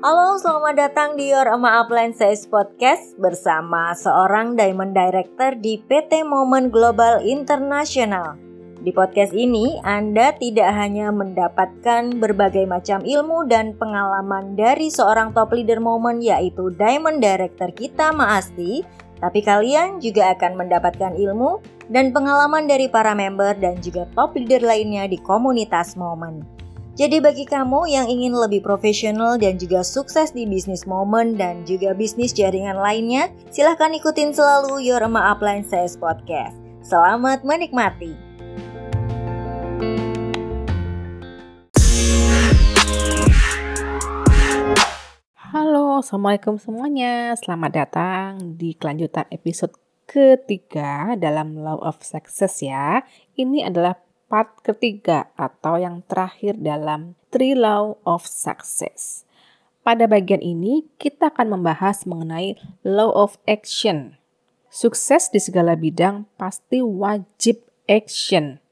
Halo, 0.00 0.40
selamat 0.40 0.80
datang 0.80 1.12
di 1.20 1.28
Your 1.28 1.44
Ama 1.44 1.84
Appliances 1.84 2.48
Podcast 2.48 3.20
bersama 3.20 3.92
seorang 3.92 4.56
Diamond 4.56 4.96
Director 4.96 5.60
di 5.60 5.76
PT 5.76 6.24
Moment 6.24 6.72
Global 6.72 7.20
International. 7.20 8.32
Di 8.80 8.96
podcast 8.96 9.36
ini, 9.36 9.76
Anda 9.84 10.32
tidak 10.40 10.72
hanya 10.72 11.12
mendapatkan 11.12 12.16
berbagai 12.16 12.64
macam 12.64 13.04
ilmu 13.04 13.44
dan 13.44 13.76
pengalaman 13.76 14.56
dari 14.56 14.88
seorang 14.88 15.36
top 15.36 15.52
leader 15.52 15.84
Moment 15.84 16.24
yaitu 16.24 16.72
Diamond 16.80 17.20
Director 17.20 17.68
kita 17.68 18.16
Maasti, 18.16 18.80
tapi 19.20 19.44
kalian 19.44 20.00
juga 20.00 20.32
akan 20.32 20.64
mendapatkan 20.64 21.12
ilmu 21.12 21.60
dan 21.92 22.08
pengalaman 22.08 22.64
dari 22.64 22.88
para 22.88 23.12
member 23.12 23.52
dan 23.60 23.76
juga 23.84 24.08
top 24.16 24.32
leader 24.32 24.64
lainnya 24.64 25.04
di 25.04 25.20
komunitas 25.20 25.92
Moment. 25.92 26.59
Jadi 27.00 27.16
bagi 27.16 27.48
kamu 27.48 27.88
yang 27.88 28.12
ingin 28.12 28.36
lebih 28.36 28.60
profesional 28.60 29.40
dan 29.40 29.56
juga 29.56 29.80
sukses 29.80 30.36
di 30.36 30.44
bisnis 30.44 30.84
momen 30.84 31.32
dan 31.32 31.64
juga 31.64 31.96
bisnis 31.96 32.36
jaringan 32.36 32.76
lainnya, 32.76 33.32
silahkan 33.48 33.88
ikutin 33.96 34.36
selalu 34.36 34.84
Your 34.84 35.00
Ema 35.00 35.32
Appliances 35.32 35.96
Podcast. 35.96 36.52
Selamat 36.84 37.40
menikmati. 37.40 38.12
Halo, 45.56 46.04
Assalamualaikum 46.04 46.60
semuanya. 46.60 47.32
Selamat 47.40 47.80
datang 47.80 48.60
di 48.60 48.76
kelanjutan 48.76 49.24
episode 49.32 49.72
ketiga 50.04 51.16
dalam 51.16 51.56
Law 51.56 51.80
of 51.80 52.04
Success 52.04 52.60
ya. 52.60 53.00
Ini 53.40 53.72
adalah 53.72 54.09
part 54.30 54.62
ketiga 54.62 55.34
atau 55.34 55.74
yang 55.74 56.06
terakhir 56.06 56.54
dalam 56.54 57.18
Three 57.34 57.58
Law 57.58 57.98
of 58.06 58.22
Success. 58.22 59.26
Pada 59.82 60.06
bagian 60.06 60.38
ini, 60.38 60.86
kita 61.02 61.34
akan 61.34 61.58
membahas 61.58 62.06
mengenai 62.06 62.54
Law 62.86 63.10
of 63.10 63.42
Action. 63.50 64.14
Sukses 64.70 65.34
di 65.34 65.42
segala 65.42 65.74
bidang 65.74 66.30
pasti 66.38 66.78
wajib 66.78 67.66
action. 67.90 68.62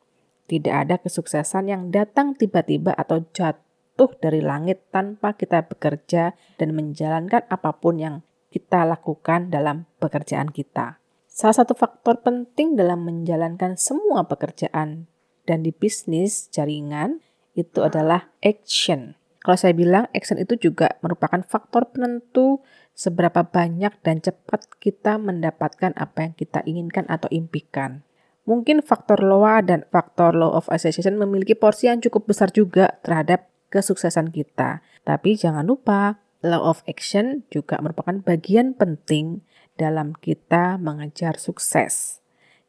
Tidak 0.47 0.71
ada 0.71 1.03
kesuksesan 1.03 1.67
yang 1.67 1.91
datang 1.91 2.39
tiba-tiba 2.39 2.95
atau 2.95 3.27
jatuh 3.35 4.15
dari 4.23 4.39
langit 4.39 4.87
tanpa 4.95 5.35
kita 5.35 5.67
bekerja 5.67 6.39
dan 6.55 6.69
menjalankan 6.79 7.43
apa 7.51 7.75
pun 7.83 7.99
yang 7.99 8.17
kita 8.55 8.87
lakukan 8.87 9.51
dalam 9.51 9.91
pekerjaan 9.99 10.55
kita. 10.55 11.03
Salah 11.27 11.67
satu 11.67 11.75
faktor 11.75 12.23
penting 12.23 12.79
dalam 12.79 13.03
menjalankan 13.03 13.75
semua 13.75 14.23
pekerjaan 14.25 15.11
dan 15.49 15.65
di 15.65 15.73
bisnis 15.73 16.53
jaringan 16.53 17.25
itu 17.57 17.81
adalah 17.81 18.29
action. 18.45 19.17
Kalau 19.41 19.57
saya 19.57 19.73
bilang 19.73 20.13
action 20.13 20.37
itu 20.37 20.61
juga 20.61 21.01
merupakan 21.01 21.41
faktor 21.41 21.89
penentu 21.89 22.61
seberapa 22.93 23.49
banyak 23.49 23.97
dan 24.05 24.21
cepat 24.21 24.69
kita 24.77 25.17
mendapatkan 25.17 25.97
apa 25.97 26.29
yang 26.29 26.33
kita 26.37 26.61
inginkan 26.69 27.09
atau 27.09 27.33
impikan. 27.33 28.05
Mungkin 28.45 28.85
faktor 28.85 29.25
LOA 29.25 29.65
dan 29.65 29.89
faktor 29.89 30.37
law 30.37 30.53
of 30.53 30.69
association 30.69 31.17
memiliki 31.17 31.57
porsi 31.57 31.89
yang 31.89 32.05
cukup 32.05 32.29
besar 32.29 32.53
juga 32.53 33.01
terhadap 33.01 33.49
kesuksesan 33.73 34.33
kita. 34.33 34.85
Tapi 35.05 35.37
jangan 35.37 35.65
lupa, 35.65 36.21
law 36.45 36.69
of 36.69 36.85
action 36.89 37.45
juga 37.49 37.81
merupakan 37.81 38.21
bagian 38.25 38.77
penting 38.77 39.45
dalam 39.77 40.17
kita 40.17 40.77
mengejar 40.81 41.37
sukses. 41.37 42.25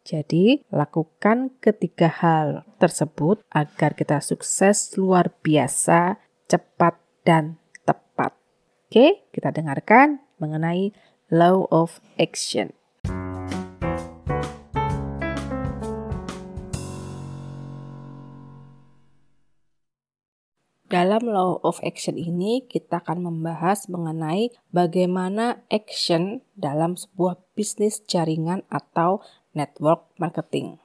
Jadi, 0.09 0.65
lakukan 0.73 1.53
ketiga 1.61 2.09
hal 2.09 2.65
tersebut 2.81 3.45
agar 3.53 3.93
kita 3.93 4.17
sukses 4.25 4.97
luar 4.97 5.29
biasa, 5.45 6.17
cepat, 6.49 6.97
dan 7.21 7.61
tepat. 7.85 8.33
Oke, 8.89 9.30
kita 9.30 9.53
dengarkan 9.53 10.17
mengenai 10.41 10.97
law 11.30 11.69
of 11.69 12.02
action. 12.17 12.73
Dalam 20.89 21.30
law 21.30 21.61
of 21.61 21.77
action 21.86 22.17
ini 22.17 22.65
kita 22.65 23.05
akan 23.05 23.30
membahas 23.30 23.86
mengenai 23.93 24.49
bagaimana 24.73 25.61
action 25.70 26.41
dalam 26.58 26.97
sebuah 26.97 27.37
bisnis 27.53 28.02
jaringan 28.09 28.65
atau 28.73 29.21
network 29.54 30.08
marketing. 30.21 30.77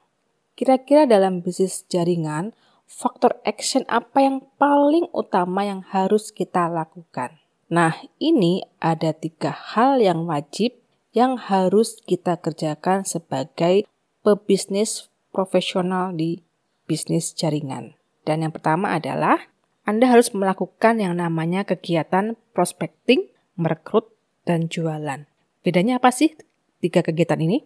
Kira-kira 0.55 1.03
dalam 1.03 1.43
bisnis 1.43 1.83
jaringan, 1.91 2.55
faktor 2.87 3.35
action 3.43 3.83
apa 3.91 4.23
yang 4.23 4.37
paling 4.55 5.11
utama 5.11 5.67
yang 5.67 5.83
harus 5.83 6.31
kita 6.31 6.71
lakukan? 6.71 7.35
Nah, 7.67 7.97
ini 8.21 8.63
ada 8.77 9.11
tiga 9.11 9.51
hal 9.51 9.99
yang 9.99 10.29
wajib 10.29 10.77
yang 11.11 11.35
harus 11.39 11.99
kita 12.05 12.37
kerjakan 12.37 13.03
sebagai 13.07 13.89
pebisnis 14.21 15.09
profesional 15.33 16.13
di 16.13 16.45
bisnis 16.85 17.33
jaringan. 17.33 17.97
Dan 18.23 18.45
yang 18.45 18.53
pertama 18.53 18.93
adalah 18.93 19.49
Anda 19.85 20.09
harus 20.09 20.33
melakukan 20.33 20.97
yang 20.97 21.17
namanya 21.17 21.61
kegiatan 21.67 22.37
prospecting, 22.55 23.29
merekrut, 23.53 24.09
dan 24.45 24.69
jualan. 24.69 25.25
Bedanya 25.65 25.97
apa 25.97 26.13
sih 26.13 26.37
tiga 26.81 27.01
kegiatan 27.01 27.41
ini? 27.41 27.65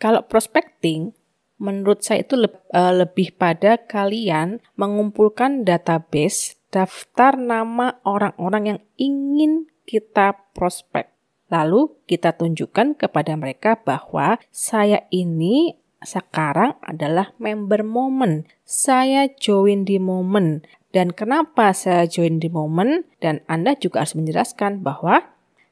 Kalau 0.00 0.24
prospecting, 0.24 1.12
menurut 1.60 2.00
saya 2.00 2.24
itu 2.24 2.40
le 2.40 2.48
uh, 2.72 2.90
lebih 2.96 3.36
pada 3.36 3.76
kalian 3.76 4.64
mengumpulkan 4.80 5.68
database 5.68 6.56
daftar 6.72 7.36
nama 7.36 8.00
orang-orang 8.08 8.64
yang 8.64 8.80
ingin 8.96 9.68
kita 9.84 10.40
prospek. 10.56 11.12
Lalu 11.52 11.92
kita 12.08 12.32
tunjukkan 12.32 12.96
kepada 12.96 13.36
mereka 13.36 13.76
bahwa 13.76 14.40
saya 14.48 15.04
ini 15.12 15.76
sekarang 16.00 16.80
adalah 16.80 17.36
member 17.36 17.84
momen. 17.84 18.48
Saya 18.64 19.28
join 19.28 19.84
di 19.84 20.00
momen. 20.00 20.64
Dan 20.90 21.14
kenapa 21.14 21.70
saya 21.76 22.08
join 22.08 22.42
di 22.42 22.48
momen? 22.50 23.06
Dan 23.22 23.44
Anda 23.46 23.76
juga 23.76 24.02
harus 24.02 24.16
menjelaskan 24.18 24.82
bahwa 24.82 25.22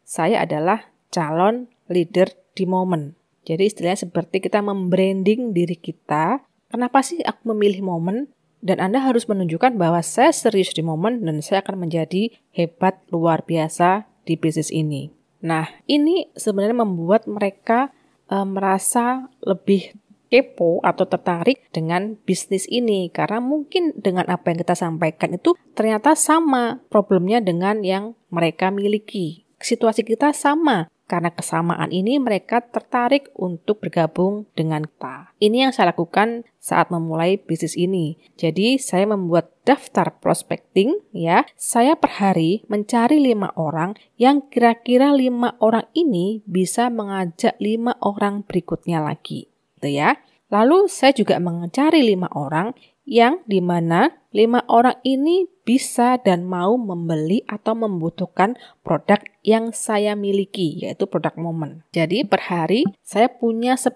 saya 0.05 0.47
adalah 0.47 0.91
calon 1.11 1.71
leader 1.91 2.29
di 2.55 2.67
momen. 2.67 3.18
Jadi 3.49 3.73
istilahnya 3.73 4.05
seperti 4.05 4.45
kita 4.45 4.61
membranding 4.61 5.57
diri 5.57 5.73
kita. 5.73 6.45
Kenapa 6.69 7.01
sih 7.01 7.25
aku 7.25 7.57
memilih 7.57 7.81
momen? 7.81 8.29
Dan 8.61 8.83
Anda 8.85 9.01
harus 9.01 9.25
menunjukkan 9.25 9.81
bahwa 9.81 10.05
saya 10.05 10.35
serius 10.37 10.77
di 10.77 10.85
momen 10.85 11.25
dan 11.25 11.41
saya 11.41 11.65
akan 11.65 11.89
menjadi 11.89 12.29
hebat 12.53 13.01
luar 13.09 13.47
biasa 13.49 14.05
di 14.29 14.37
bisnis 14.37 14.69
ini. 14.69 15.09
Nah, 15.41 15.71
ini 15.89 16.29
sebenarnya 16.35 16.83
membuat 16.83 17.31
mereka 17.31 17.95
e, 18.27 18.37
merasa 18.43 19.31
lebih 19.47 19.95
kepo 20.29 20.83
atau 20.85 21.09
tertarik 21.09 21.65
dengan 21.73 22.19
bisnis 22.27 22.69
ini 22.69 23.09
karena 23.09 23.41
mungkin 23.41 23.97
dengan 23.97 24.29
apa 24.29 24.53
yang 24.53 24.61
kita 24.61 24.77
sampaikan 24.77 25.39
itu 25.39 25.57
ternyata 25.73 26.13
sama 26.13 26.85
problemnya 26.93 27.41
dengan 27.41 27.81
yang 27.81 28.13
mereka 28.29 28.69
miliki. 28.69 29.49
Situasi 29.63 30.05
kita 30.05 30.35
sama, 30.37 30.91
karena 31.09 31.33
kesamaan 31.33 31.89
ini 31.89 32.21
mereka 32.21 32.61
tertarik 32.61 33.33
untuk 33.33 33.81
bergabung 33.81 34.45
dengan 34.53 34.85
kita. 34.85 35.33
Ini 35.41 35.67
yang 35.67 35.73
saya 35.73 35.97
lakukan 35.97 36.45
saat 36.61 36.93
memulai 36.93 37.41
bisnis 37.41 37.75
ini. 37.75 38.21
Jadi 38.37 38.77
saya 38.77 39.09
membuat 39.09 39.57
daftar 39.65 40.21
prospecting 40.21 41.01
ya. 41.17 41.49
Saya 41.57 41.97
per 41.97 42.21
hari 42.21 42.69
mencari 42.69 43.19
lima 43.19 43.57
orang 43.57 43.97
yang 44.21 44.45
kira-kira 44.53 45.17
lima 45.17 45.57
orang 45.65 45.89
ini 45.97 46.45
bisa 46.45 46.93
mengajak 46.93 47.57
lima 47.57 47.97
orang 48.05 48.45
berikutnya 48.45 49.01
lagi. 49.01 49.49
Gitu 49.81 49.89
ya. 49.97 50.21
Lalu 50.49 50.89
saya 50.89 51.13
juga 51.13 51.37
mencari 51.37 52.01
lima 52.01 52.29
orang 52.33 52.73
yang 53.09 53.41
di 53.49 53.65
mana 53.65 54.13
lima 54.37 54.65
orang 54.69 55.01
ini 55.05 55.49
bisa 55.65 56.21
dan 56.21 56.45
mau 56.45 56.77
membeli 56.77 57.45
atau 57.45 57.77
membutuhkan 57.77 58.57
produk 58.81 59.21
yang 59.45 59.73
saya 59.73 60.17
miliki, 60.17 60.81
yaitu 60.81 61.05
produk 61.05 61.37
momen. 61.37 61.85
Jadi 61.93 62.25
per 62.25 62.49
hari 62.49 62.89
saya 63.05 63.29
punya 63.29 63.77
10 63.77 63.93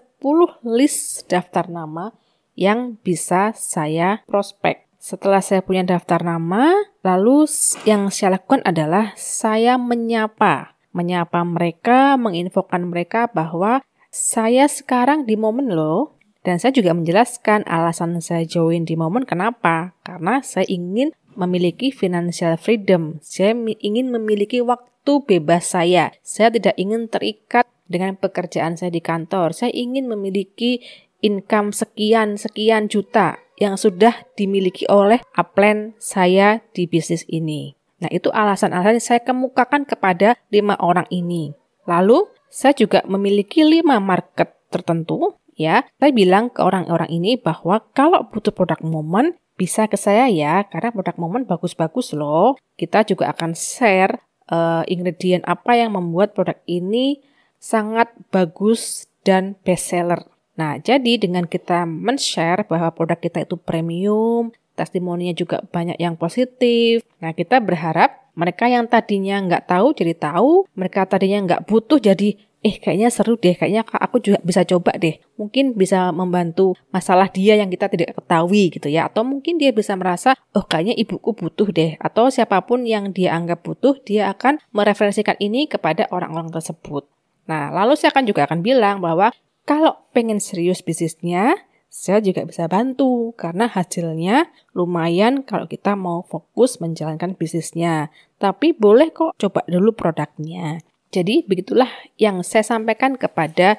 list 0.65 1.29
daftar 1.29 1.69
nama 1.69 2.13
yang 2.53 3.01
bisa 3.01 3.53
saya 3.57 4.21
prospek. 4.29 4.85
Setelah 5.01 5.41
saya 5.41 5.59
punya 5.65 5.83
daftar 5.83 6.21
nama, 6.21 6.71
lalu 7.03 7.49
yang 7.83 8.07
saya 8.07 8.39
lakukan 8.39 8.63
adalah 8.63 9.11
saya 9.19 9.75
menyapa. 9.75 10.77
Menyapa 10.93 11.41
mereka, 11.41 12.15
menginfokan 12.15 12.87
mereka 12.87 13.27
bahwa 13.27 13.81
saya 14.13 14.69
sekarang 14.69 15.25
di 15.25 15.33
momen 15.35 15.73
loh, 15.73 16.21
dan 16.43 16.59
saya 16.59 16.75
juga 16.75 16.91
menjelaskan 16.91 17.63
alasan 17.63 18.19
saya 18.19 18.43
join 18.43 18.83
di 18.83 18.99
momen 18.99 19.23
kenapa. 19.23 19.95
Karena 20.03 20.43
saya 20.43 20.67
ingin 20.67 21.15
memiliki 21.39 21.89
financial 21.89 22.59
freedom. 22.59 23.23
Saya 23.23 23.55
ingin 23.79 24.11
memiliki 24.11 24.59
waktu 24.59 25.23
bebas 25.23 25.71
saya. 25.71 26.11
Saya 26.19 26.51
tidak 26.51 26.75
ingin 26.75 27.07
terikat 27.07 27.63
dengan 27.87 28.19
pekerjaan 28.19 28.75
saya 28.75 28.91
di 28.91 28.99
kantor. 28.99 29.55
Saya 29.55 29.71
ingin 29.71 30.11
memiliki 30.11 30.83
income 31.23 31.71
sekian-sekian 31.71 32.91
juta 32.91 33.39
yang 33.55 33.79
sudah 33.79 34.27
dimiliki 34.35 34.83
oleh 34.91 35.23
upline 35.39 35.95
saya 35.95 36.59
di 36.75 36.83
bisnis 36.83 37.23
ini. 37.31 37.79
Nah, 38.03 38.11
itu 38.11 38.27
alasan-alasan 38.27 38.99
saya 38.99 39.21
kemukakan 39.23 39.87
kepada 39.87 40.35
lima 40.51 40.75
orang 40.83 41.07
ini. 41.07 41.55
Lalu, 41.87 42.27
saya 42.51 42.75
juga 42.75 42.99
memiliki 43.07 43.63
lima 43.63 44.03
market 44.03 44.51
tertentu 44.67 45.39
ya. 45.55 45.87
Saya 45.99 46.11
bilang 46.11 46.49
ke 46.53 46.61
orang-orang 46.61 47.09
ini 47.09 47.39
bahwa 47.39 47.81
kalau 47.93 48.25
butuh 48.29 48.53
produk 48.53 48.79
momen 48.81 49.37
bisa 49.53 49.85
ke 49.85 49.95
saya 49.95 50.25
ya 50.29 50.65
karena 50.65 50.89
produk 50.89 51.15
momen 51.17 51.45
bagus-bagus 51.45 52.13
loh. 52.17 52.57
Kita 52.75 53.05
juga 53.05 53.29
akan 53.31 53.53
share 53.53 54.17
uh, 54.49 54.83
ingredient 54.89 55.45
apa 55.45 55.77
yang 55.77 55.93
membuat 55.93 56.33
produk 56.33 56.57
ini 56.65 57.21
sangat 57.61 58.11
bagus 58.33 59.07
dan 59.23 59.55
best 59.63 59.93
seller. 59.93 60.27
Nah, 60.53 60.77
jadi 60.77 61.17
dengan 61.17 61.49
kita 61.49 61.87
men-share 61.87 62.67
bahwa 62.69 62.93
produk 62.93 63.17
kita 63.17 63.41
itu 63.41 63.57
premium, 63.57 64.53
testimoninya 64.77 65.33
juga 65.33 65.65
banyak 65.65 65.97
yang 65.97 66.13
positif. 66.13 67.01
Nah, 67.23 67.33
kita 67.33 67.57
berharap 67.57 68.29
mereka 68.37 68.69
yang 68.69 68.85
tadinya 68.85 69.41
nggak 69.41 69.69
tahu 69.69 69.93
jadi 69.97 70.13
tahu, 70.17 70.69
mereka 70.77 71.05
tadinya 71.05 71.39
nggak 71.45 71.63
butuh 71.65 71.97
jadi 71.97 72.37
eh 72.63 72.79
kayaknya 72.79 73.11
seru 73.11 73.35
deh, 73.35 73.59
kayaknya 73.59 73.83
aku 73.83 74.23
juga 74.23 74.39
bisa 74.39 74.63
coba 74.63 74.95
deh. 74.95 75.19
Mungkin 75.35 75.75
bisa 75.75 76.15
membantu 76.15 76.79
masalah 76.95 77.27
dia 77.27 77.59
yang 77.59 77.67
kita 77.67 77.91
tidak 77.91 78.15
ketahui 78.15 78.71
gitu 78.71 78.87
ya. 78.87 79.11
Atau 79.11 79.27
mungkin 79.27 79.59
dia 79.59 79.75
bisa 79.75 79.93
merasa, 79.99 80.39
oh 80.55 80.63
kayaknya 80.63 80.95
ibuku 80.95 81.35
butuh 81.35 81.67
deh. 81.75 81.99
Atau 81.99 82.31
siapa 82.31 82.63
pun 82.63 82.87
yang 82.87 83.11
dia 83.11 83.35
anggap 83.35 83.67
butuh, 83.67 83.99
dia 84.07 84.31
akan 84.31 84.63
mereferensikan 84.71 85.35
ini 85.43 85.67
kepada 85.67 86.07
orang-orang 86.09 86.55
tersebut. 86.55 87.03
Nah, 87.51 87.67
lalu 87.75 87.99
saya 87.99 88.15
akan 88.15 88.23
juga 88.23 88.47
akan 88.47 88.63
bilang 88.63 89.03
bahwa 89.03 89.35
kalau 89.67 89.99
pengen 90.15 90.39
serius 90.39 90.79
bisnisnya, 90.79 91.59
saya 91.93 92.23
juga 92.23 92.41
bisa 92.47 92.65
bantu 92.65 93.37
karena 93.37 93.69
hasilnya 93.69 94.49
lumayan 94.73 95.45
kalau 95.45 95.69
kita 95.69 95.93
mau 95.93 96.25
fokus 96.25 96.81
menjalankan 96.81 97.35
bisnisnya. 97.35 98.09
Tapi 98.39 98.73
boleh 98.73 99.11
kok 99.11 99.37
coba 99.37 99.61
dulu 99.69 99.93
produknya. 99.93 100.81
Jadi 101.13 101.45
begitulah 101.45 101.93
yang 102.17 102.41
saya 102.41 102.65
sampaikan 102.65 103.21
kepada 103.21 103.77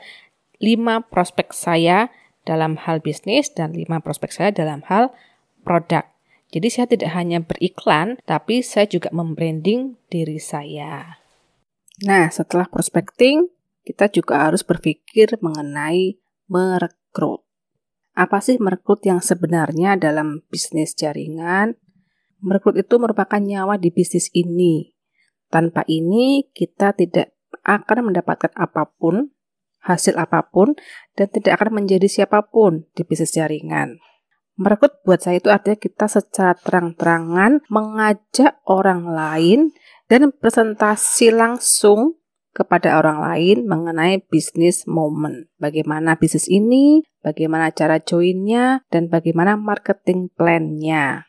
lima 0.63 1.03
prospek 1.03 1.51
saya 1.51 2.15
dalam 2.47 2.79
hal 2.79 3.03
bisnis 3.03 3.51
dan 3.51 3.75
lima 3.75 3.99
prospek 3.99 4.31
saya 4.31 4.51
dalam 4.55 4.87
hal 4.87 5.11
produk. 5.67 6.07
Jadi 6.55 6.69
saya 6.71 6.87
tidak 6.87 7.11
hanya 7.19 7.43
beriklan, 7.43 8.23
tapi 8.23 8.63
saya 8.63 8.87
juga 8.87 9.11
membranding 9.11 9.99
diri 10.07 10.39
saya. 10.39 11.19
Nah, 12.07 12.31
setelah 12.31 12.71
prospecting, 12.71 13.51
kita 13.83 14.07
juga 14.07 14.47
harus 14.47 14.63
berpikir 14.63 15.35
mengenai 15.43 16.15
merekrut. 16.47 17.43
Apa 18.15 18.39
sih 18.39 18.63
merekrut 18.63 19.03
yang 19.03 19.19
sebenarnya 19.19 19.99
dalam 19.99 20.47
bisnis 20.47 20.95
jaringan? 20.95 21.75
Merekrut 22.39 22.79
itu 22.79 22.95
merupakan 23.03 23.43
nyawa 23.43 23.75
di 23.75 23.91
bisnis 23.91 24.31
ini. 24.31 24.94
Tanpa 25.55 25.87
ini, 25.87 26.51
kita 26.51 26.99
tidak 26.99 27.39
akan 27.63 28.11
mendapatkan 28.11 28.51
apa 28.59 28.91
pun, 28.99 29.31
hasil 29.87 30.19
apa 30.19 30.51
pun, 30.51 30.75
dan 31.15 31.31
tidak 31.31 31.63
akan 31.63 31.79
menjadi 31.79 32.11
siapa 32.11 32.51
pun 32.51 32.91
di 32.99 33.07
bisnis 33.07 33.39
jaringan. 33.39 34.03
Merekrut 34.59 35.07
buat 35.07 35.23
saya 35.23 35.39
itu 35.39 35.55
artinya 35.55 35.79
kita 35.79 36.11
secara 36.11 36.59
terang-terangan 36.59 37.63
mengajak 37.71 38.59
orang 38.67 39.07
lain 39.07 39.71
dan 40.11 40.35
presentasi 40.35 41.31
langsung 41.31 42.19
kepada 42.55 43.03
orang 43.03 43.19
lain 43.19 43.67
mengenai 43.67 44.23
bisnis 44.27 44.87
momen. 44.87 45.51
Bagaimana 45.59 46.15
bisnis 46.15 46.47
ini, 46.47 47.03
bagaimana 47.19 47.75
cara 47.75 47.99
joinnya, 47.99 48.87
dan 48.95 49.11
bagaimana 49.11 49.59
marketing 49.59 50.31
plan-nya. 50.31 51.27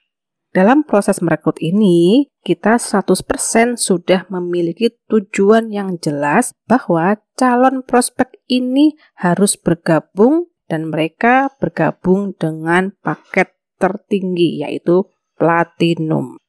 Dalam 0.56 0.88
proses 0.88 1.20
merekrut 1.20 1.60
ini, 1.60 2.32
kita 2.40 2.80
100% 2.80 3.76
sudah 3.76 4.24
memiliki 4.32 4.96
tujuan 5.12 5.68
yang 5.68 6.00
jelas 6.00 6.56
bahwa 6.64 7.20
calon 7.36 7.84
prospek 7.84 8.40
ini 8.48 8.96
harus 9.20 9.60
bergabung 9.60 10.48
dan 10.72 10.88
mereka 10.88 11.52
bergabung 11.60 12.40
dengan 12.40 12.96
paket 13.04 13.52
tertinggi 13.76 14.64
yaitu 14.64 15.04
platinum. 15.36 16.40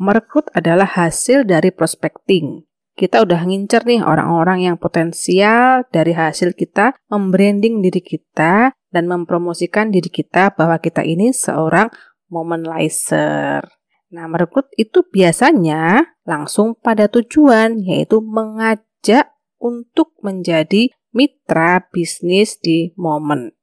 Merekrut 0.00 0.48
adalah 0.56 0.88
hasil 0.88 1.44
dari 1.44 1.68
prospecting 1.68 2.64
kita 3.00 3.24
udah 3.24 3.48
ngincer 3.48 3.88
nih 3.88 4.04
orang-orang 4.04 4.68
yang 4.68 4.76
potensial 4.76 5.88
dari 5.88 6.12
hasil 6.12 6.52
kita 6.52 6.92
membranding 7.08 7.80
diri 7.80 8.04
kita 8.04 8.76
dan 8.92 9.04
mempromosikan 9.08 9.88
diri 9.88 10.12
kita 10.12 10.52
bahwa 10.52 10.76
kita 10.76 11.00
ini 11.00 11.32
seorang 11.32 11.88
momentizer. 12.30 13.66
Nah, 14.10 14.26
merekrut 14.26 14.70
itu 14.74 15.06
biasanya 15.06 16.14
langsung 16.26 16.74
pada 16.74 17.06
tujuan, 17.06 17.78
yaitu 17.78 18.18
mengajak 18.22 19.34
untuk 19.60 20.16
menjadi 20.22 20.90
mitra 21.14 21.86
bisnis 21.90 22.58
di 22.58 22.90
momen. 22.98 23.54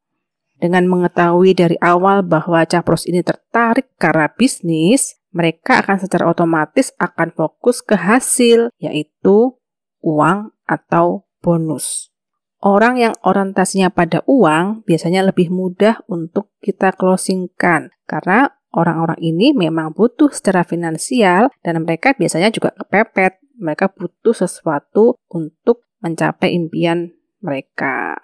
Dengan 0.57 0.89
mengetahui 0.89 1.53
dari 1.53 1.77
awal 1.83 2.25
bahwa 2.25 2.65
capros 2.65 3.05
ini 3.05 3.21
tertarik 3.21 3.93
karena 4.01 4.31
bisnis, 4.31 5.19
mereka 5.29 5.85
akan 5.85 6.01
secara 6.01 6.25
otomatis 6.25 6.95
akan 6.97 7.29
fokus 7.35 7.85
ke 7.85 7.93
hasil, 7.93 8.73
yaitu 8.81 9.53
uang 10.01 10.55
atau 10.65 11.29
bonus. 11.45 12.09
Orang 12.57 12.97
yang 12.97 13.13
orientasinya 13.21 13.93
pada 13.93 14.25
uang 14.25 14.81
biasanya 14.81 15.21
lebih 15.29 15.53
mudah 15.53 16.01
untuk 16.09 16.49
kita 16.57 16.89
closingkan 16.89 17.93
karena 18.09 18.56
orang-orang 18.75 19.19
ini 19.21 19.55
memang 19.55 19.95
butuh 19.95 20.31
secara 20.33 20.67
finansial 20.67 21.51
dan 21.63 21.83
mereka 21.83 22.17
biasanya 22.17 22.51
juga 22.51 22.73
kepepet. 22.75 23.39
Mereka 23.57 23.97
butuh 23.97 24.37
sesuatu 24.37 25.17
untuk 25.33 25.87
mencapai 26.01 26.53
impian 26.53 27.09
mereka. 27.41 28.17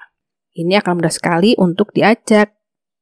Ini 0.54 0.78
akan 0.86 1.02
mudah 1.02 1.10
sekali 1.10 1.58
untuk 1.58 1.90
diajak 1.90 2.54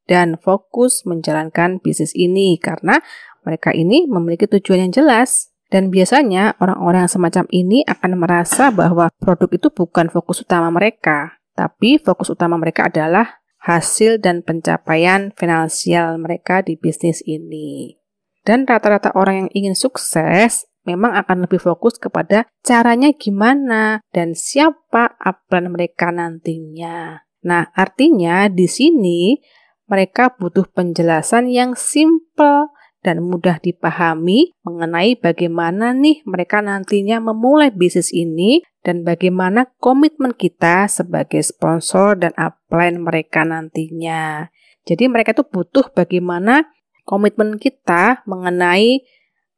dan 0.08 0.40
fokus 0.40 1.04
menjalankan 1.04 1.78
bisnis 1.84 2.16
ini 2.16 2.56
karena 2.56 3.04
mereka 3.44 3.76
ini 3.76 4.08
memiliki 4.08 4.48
tujuan 4.48 4.88
yang 4.88 4.92
jelas. 4.94 5.52
Dan 5.72 5.88
biasanya 5.88 6.52
orang-orang 6.60 7.08
semacam 7.08 7.48
ini 7.48 7.80
akan 7.88 8.20
merasa 8.20 8.68
bahwa 8.68 9.08
produk 9.16 9.48
itu 9.56 9.72
bukan 9.72 10.12
fokus 10.12 10.44
utama 10.44 10.68
mereka, 10.68 11.40
tapi 11.56 11.96
fokus 11.96 12.28
utama 12.28 12.60
mereka 12.60 12.92
adalah 12.92 13.40
hasil 13.62 14.18
dan 14.18 14.42
pencapaian 14.42 15.30
finansial 15.38 16.18
mereka 16.18 16.66
di 16.66 16.74
bisnis 16.74 17.22
ini. 17.22 17.94
Dan 18.42 18.66
rata-rata 18.66 19.14
orang 19.14 19.46
yang 19.46 19.50
ingin 19.54 19.76
sukses 19.78 20.66
memang 20.82 21.14
akan 21.14 21.46
lebih 21.46 21.62
fokus 21.62 21.94
kepada 21.94 22.50
caranya 22.66 23.14
gimana 23.14 24.02
dan 24.10 24.34
siapa 24.34 25.14
upline 25.22 25.70
mereka 25.70 26.10
nantinya. 26.10 27.22
Nah, 27.46 27.70
artinya 27.74 28.50
di 28.50 28.66
sini 28.66 29.38
mereka 29.86 30.34
butuh 30.34 30.66
penjelasan 30.74 31.46
yang 31.46 31.78
simple 31.78 32.71
dan 33.02 33.18
mudah 33.18 33.58
dipahami 33.58 34.54
mengenai 34.62 35.18
bagaimana 35.18 35.90
nih 35.90 36.22
mereka 36.22 36.62
nantinya 36.62 37.18
memulai 37.18 37.74
bisnis 37.74 38.14
ini 38.14 38.62
dan 38.86 39.02
bagaimana 39.02 39.74
komitmen 39.82 40.34
kita 40.34 40.86
sebagai 40.86 41.42
sponsor 41.42 42.14
dan 42.14 42.30
upline 42.38 43.02
mereka 43.02 43.42
nantinya. 43.42 44.50
Jadi 44.86 45.10
mereka 45.10 45.34
itu 45.34 45.42
butuh 45.42 45.90
bagaimana 45.90 46.70
komitmen 47.02 47.58
kita 47.58 48.22
mengenai 48.26 49.02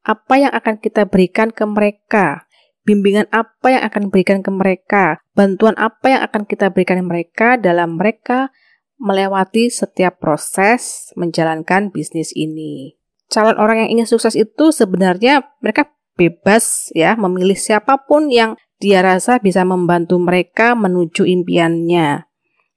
apa 0.05 0.35
yang 0.37 0.53
akan 0.53 0.81
kita 0.81 1.09
berikan 1.09 1.49
ke 1.49 1.65
mereka, 1.65 2.49
bimbingan 2.85 3.29
apa 3.33 3.73
yang 3.73 3.83
akan 3.89 4.13
berikan 4.13 4.45
ke 4.45 4.53
mereka, 4.53 5.05
bantuan 5.33 5.77
apa 5.81 6.17
yang 6.17 6.21
akan 6.25 6.45
kita 6.45 6.73
berikan 6.73 7.01
ke 7.01 7.07
mereka 7.09 7.49
dalam 7.57 7.97
mereka 7.97 8.53
melewati 9.01 9.69
setiap 9.69 10.21
proses 10.21 11.13
menjalankan 11.17 11.93
bisnis 11.93 12.33
ini 12.37 13.04
calon 13.33 13.57
orang 13.57 13.87
yang 13.87 13.91
ingin 14.01 14.09
sukses 14.09 14.35
itu 14.37 14.71
sebenarnya 14.71 15.45
mereka 15.65 15.91
bebas 16.15 16.91
ya 16.95 17.19
memilih 17.19 17.59
siapa 17.59 18.07
pun 18.07 18.31
yang 18.31 18.55
dia 18.79 19.03
rasa 19.03 19.41
bisa 19.43 19.63
membantu 19.67 20.21
mereka 20.21 20.77
menuju 20.77 21.27
impiannya. 21.27 22.27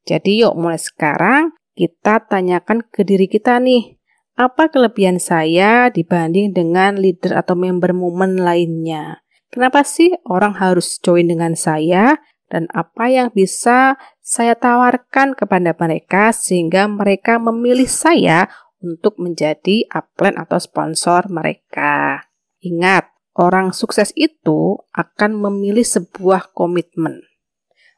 Jadi 0.08 0.42
yuk 0.46 0.56
mulai 0.56 0.80
sekarang 0.80 1.51
kita 1.77 2.25
tanyakan 2.25 2.82
ke 2.88 3.06
diri 3.06 3.30
kita 3.30 3.60
nih, 3.62 4.00
apa 4.38 4.70
kelebihan 4.70 5.22
saya 5.22 5.94
dibanding 5.94 6.56
dengan 6.56 6.98
leader 6.98 7.38
atau 7.38 7.54
member 7.54 7.94
momen 7.94 8.42
lainnya? 8.42 9.22
Kenapa 9.54 9.84
sih 9.84 10.13
orang 10.25 10.58
harus 10.58 10.98
join 11.01 11.30
dengan 11.30 11.54
saya? 11.54 12.18
Dan 12.48 12.72
apa 12.72 13.12
yang 13.12 13.27
bisa 13.36 14.00
saya 14.24 14.56
tawarkan 14.56 15.36
kepada 15.36 15.75
mereka 15.75 16.32
sehingga 16.32 16.88
mereka 16.88 17.36
memilih 17.44 17.92
saya 17.92 18.48
untuk 18.88 19.20
menjadi 19.20 19.84
upline 19.91 20.39
atau 20.39 20.56
sponsor 20.56 21.27
mereka. 21.27 22.24
Ingat, 22.63 23.12
orang 23.36 23.75
sukses 23.75 24.15
itu 24.15 24.79
akan 24.96 25.36
memilih 25.36 25.84
sebuah 25.84 26.56
komitmen. 26.56 27.27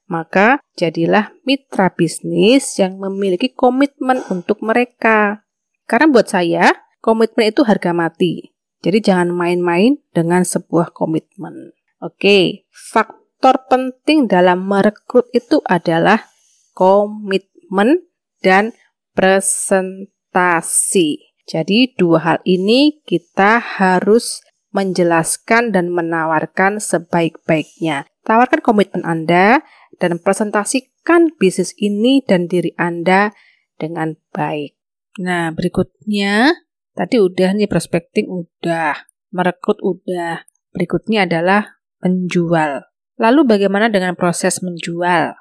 Maka 0.10 0.58
jadilah 0.74 1.30
mitra 1.46 1.94
bisnis 1.94 2.82
yang 2.82 2.98
memiliki 2.98 3.54
komitmen 3.54 4.26
untuk 4.34 4.66
mereka. 4.66 5.46
Karena 5.86 6.10
buat 6.10 6.26
saya, 6.26 6.74
komitmen 6.98 7.54
itu 7.54 7.62
harga 7.62 7.94
mati. 7.94 8.58
Jadi 8.82 9.06
jangan 9.06 9.30
main-main 9.30 10.02
dengan 10.10 10.42
sebuah 10.42 10.98
komitmen. 10.98 11.78
Oke, 12.00 12.66
faktor 12.72 13.70
penting 13.70 14.26
dalam 14.26 14.66
merekrut 14.66 15.28
itu 15.36 15.62
adalah 15.68 16.26
komitmen 16.74 18.08
dan 18.40 18.72
presentasi. 19.14 20.19
Jadi 21.50 21.98
dua 21.98 22.22
hal 22.22 22.38
ini 22.46 23.02
kita 23.02 23.58
harus 23.58 24.46
menjelaskan 24.70 25.74
dan 25.74 25.90
menawarkan 25.90 26.78
sebaik-baiknya. 26.78 28.06
Tawarkan 28.22 28.62
komitmen 28.62 29.02
Anda 29.02 29.66
dan 29.98 30.22
presentasikan 30.22 31.34
bisnis 31.42 31.74
ini 31.82 32.22
dan 32.22 32.46
diri 32.46 32.78
Anda 32.78 33.34
dengan 33.82 34.14
baik. 34.30 34.78
Nah, 35.18 35.50
berikutnya 35.50 36.54
tadi 36.94 37.18
udah 37.18 37.58
nih 37.58 37.66
prospecting 37.66 38.30
udah, 38.30 39.10
merekrut 39.34 39.82
udah. 39.82 40.46
Berikutnya 40.70 41.26
adalah 41.26 41.82
menjual. 42.06 42.86
Lalu 43.18 43.42
bagaimana 43.50 43.90
dengan 43.90 44.14
proses 44.14 44.62
menjual? 44.62 45.34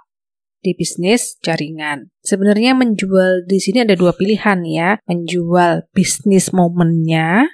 Di 0.60 0.74
bisnis 0.74 1.38
jaringan. 1.40 2.10
Sebenarnya 2.22 2.74
menjual 2.74 3.46
di 3.46 3.58
sini 3.62 3.82
ada 3.86 3.94
dua 3.94 4.14
pilihan 4.14 4.60
ya, 4.66 4.98
menjual 5.06 5.86
bisnis 5.94 6.50
momennya 6.50 7.48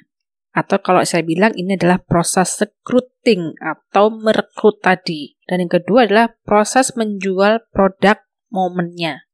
atau 0.55 0.79
kalau 0.79 1.03
saya 1.03 1.27
bilang 1.27 1.51
ini 1.59 1.75
adalah 1.75 1.99
proses 1.99 2.63
recruiting 2.63 3.59
atau 3.59 4.15
merekrut 4.15 4.79
tadi. 4.79 5.35
Dan 5.45 5.67
yang 5.67 5.73
kedua 5.83 6.07
adalah 6.07 6.31
proses 6.47 6.95
menjual 6.95 7.67
produk 7.75 8.23
momennya. 8.55 9.27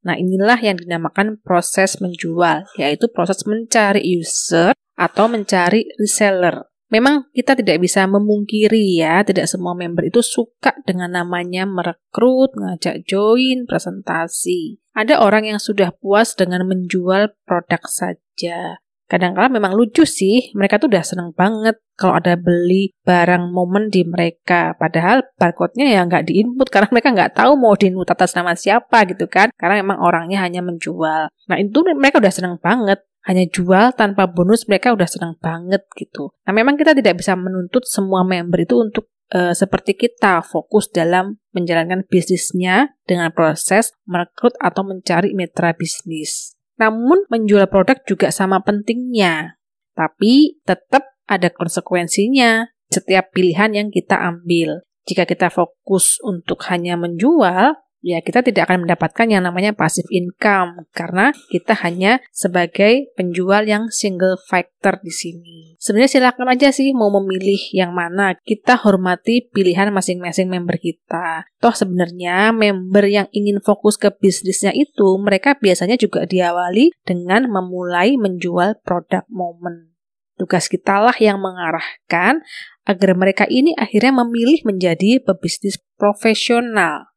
Nah, 0.00 0.16
inilah 0.16 0.56
yang 0.62 0.80
dinamakan 0.80 1.42
proses 1.42 2.00
menjual, 2.00 2.64
yaitu 2.80 3.10
proses 3.12 3.44
mencari 3.44 4.00
user 4.00 4.72
atau 4.96 5.28
mencari 5.28 5.84
reseller. 6.00 6.69
Memang 6.90 7.30
kita 7.30 7.54
tidak 7.54 7.78
bisa 7.78 8.02
memungkiri 8.10 8.98
ya, 8.98 9.22
tidak 9.22 9.46
semua 9.46 9.78
member 9.78 10.10
itu 10.10 10.26
suka 10.26 10.74
dengan 10.82 11.14
namanya 11.14 11.62
merekrut, 11.62 12.50
ngajak 12.58 13.06
join, 13.06 13.62
presentasi. 13.62 14.82
Ada 14.90 15.22
orang 15.22 15.46
yang 15.54 15.62
sudah 15.62 15.94
puas 15.94 16.34
dengan 16.34 16.66
menjual 16.66 17.30
produk 17.46 17.82
saja. 17.86 18.82
Kadang-kadang 19.10 19.58
memang 19.58 19.74
lucu 19.74 20.06
sih, 20.06 20.54
mereka 20.54 20.78
tuh 20.78 20.86
udah 20.86 21.02
seneng 21.02 21.34
banget 21.34 21.82
kalau 21.98 22.14
ada 22.22 22.38
beli 22.38 22.94
barang 23.02 23.50
momen 23.50 23.90
di 23.90 24.06
mereka. 24.06 24.78
Padahal 24.78 25.26
barcode-nya 25.34 25.98
ya 25.98 26.06
nggak 26.06 26.30
diinput 26.30 26.70
karena 26.70 26.86
mereka 26.94 27.10
nggak 27.10 27.34
tahu 27.34 27.58
mau 27.58 27.74
diinput 27.74 28.06
atas 28.06 28.38
nama 28.38 28.54
siapa 28.54 29.02
gitu 29.10 29.26
kan. 29.26 29.50
Karena 29.58 29.82
memang 29.82 29.98
orangnya 29.98 30.38
hanya 30.46 30.62
menjual. 30.62 31.26
Nah 31.26 31.56
itu 31.58 31.82
mereka 31.98 32.22
udah 32.22 32.30
seneng 32.30 32.54
banget. 32.62 33.02
Hanya 33.28 33.44
jual 33.48 33.92
tanpa 33.92 34.24
bonus 34.30 34.64
mereka 34.64 34.96
udah 34.96 35.04
seneng 35.04 35.36
banget 35.40 35.84
gitu. 35.96 36.32
Nah 36.48 36.52
memang 36.56 36.80
kita 36.80 36.96
tidak 36.96 37.20
bisa 37.20 37.36
menuntut 37.36 37.84
semua 37.84 38.24
member 38.24 38.64
itu 38.64 38.80
untuk 38.80 39.12
uh, 39.34 39.52
seperti 39.52 39.94
kita 39.96 40.40
fokus 40.40 40.88
dalam 40.88 41.36
menjalankan 41.52 42.08
bisnisnya 42.08 42.96
dengan 43.04 43.30
proses 43.34 43.92
merekrut 44.08 44.56
atau 44.56 44.82
mencari 44.86 45.36
mitra 45.36 45.76
bisnis. 45.76 46.56
Namun 46.80 47.28
menjual 47.28 47.68
produk 47.68 48.00
juga 48.08 48.32
sama 48.32 48.64
pentingnya. 48.64 49.60
Tapi 49.92 50.64
tetap 50.64 51.12
ada 51.28 51.52
konsekuensinya 51.52 52.72
setiap 52.88 53.30
pilihan 53.36 53.70
yang 53.76 53.88
kita 53.92 54.16
ambil. 54.16 54.82
Jika 55.04 55.28
kita 55.28 55.52
fokus 55.52 56.16
untuk 56.24 56.64
hanya 56.72 56.96
menjual, 56.96 57.76
ya 58.00 58.24
kita 58.24 58.40
tidak 58.40 58.68
akan 58.68 58.88
mendapatkan 58.88 59.26
yang 59.28 59.44
namanya 59.44 59.76
passive 59.76 60.08
income 60.08 60.88
karena 60.92 61.32
kita 61.52 61.76
hanya 61.84 62.24
sebagai 62.32 63.12
penjual 63.14 63.64
yang 63.68 63.92
single 63.92 64.40
factor 64.48 65.00
di 65.04 65.12
sini. 65.12 65.58
Sebenarnya 65.76 66.10
silakan 66.20 66.48
aja 66.52 66.68
sih 66.72 66.92
mau 66.96 67.12
memilih 67.12 67.60
yang 67.76 67.92
mana. 67.92 68.36
Kita 68.40 68.80
hormati 68.80 69.48
pilihan 69.48 69.92
masing-masing 69.92 70.48
member 70.48 70.80
kita. 70.80 71.44
Toh 71.60 71.76
sebenarnya 71.76 72.52
member 72.56 73.04
yang 73.08 73.28
ingin 73.32 73.60
fokus 73.60 74.00
ke 74.00 74.08
bisnisnya 74.12 74.72
itu 74.72 75.16
mereka 75.20 75.56
biasanya 75.60 76.00
juga 76.00 76.24
diawali 76.24 76.92
dengan 77.04 77.48
memulai 77.48 78.16
menjual 78.16 78.80
produk 78.84 79.24
momen. 79.28 79.92
Tugas 80.40 80.72
kita 80.72 81.04
lah 81.04 81.16
yang 81.20 81.36
mengarahkan 81.36 82.40
agar 82.88 83.10
mereka 83.12 83.44
ini 83.44 83.76
akhirnya 83.76 84.24
memilih 84.24 84.64
menjadi 84.64 85.20
pebisnis 85.20 85.76
profesional. 86.00 87.12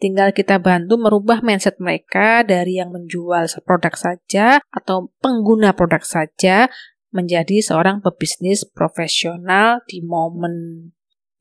Tinggal 0.00 0.32
kita 0.32 0.56
bantu 0.56 0.96
merubah 0.96 1.44
mindset 1.44 1.76
mereka 1.76 2.40
dari 2.40 2.80
yang 2.80 2.88
menjual 2.88 3.44
produk 3.68 3.92
saja 3.92 4.64
atau 4.72 5.12
pengguna 5.20 5.76
produk 5.76 6.00
saja 6.00 6.72
menjadi 7.12 7.60
seorang 7.60 8.00
pebisnis 8.00 8.64
profesional 8.64 9.84
di 9.84 10.00
momen. 10.00 10.88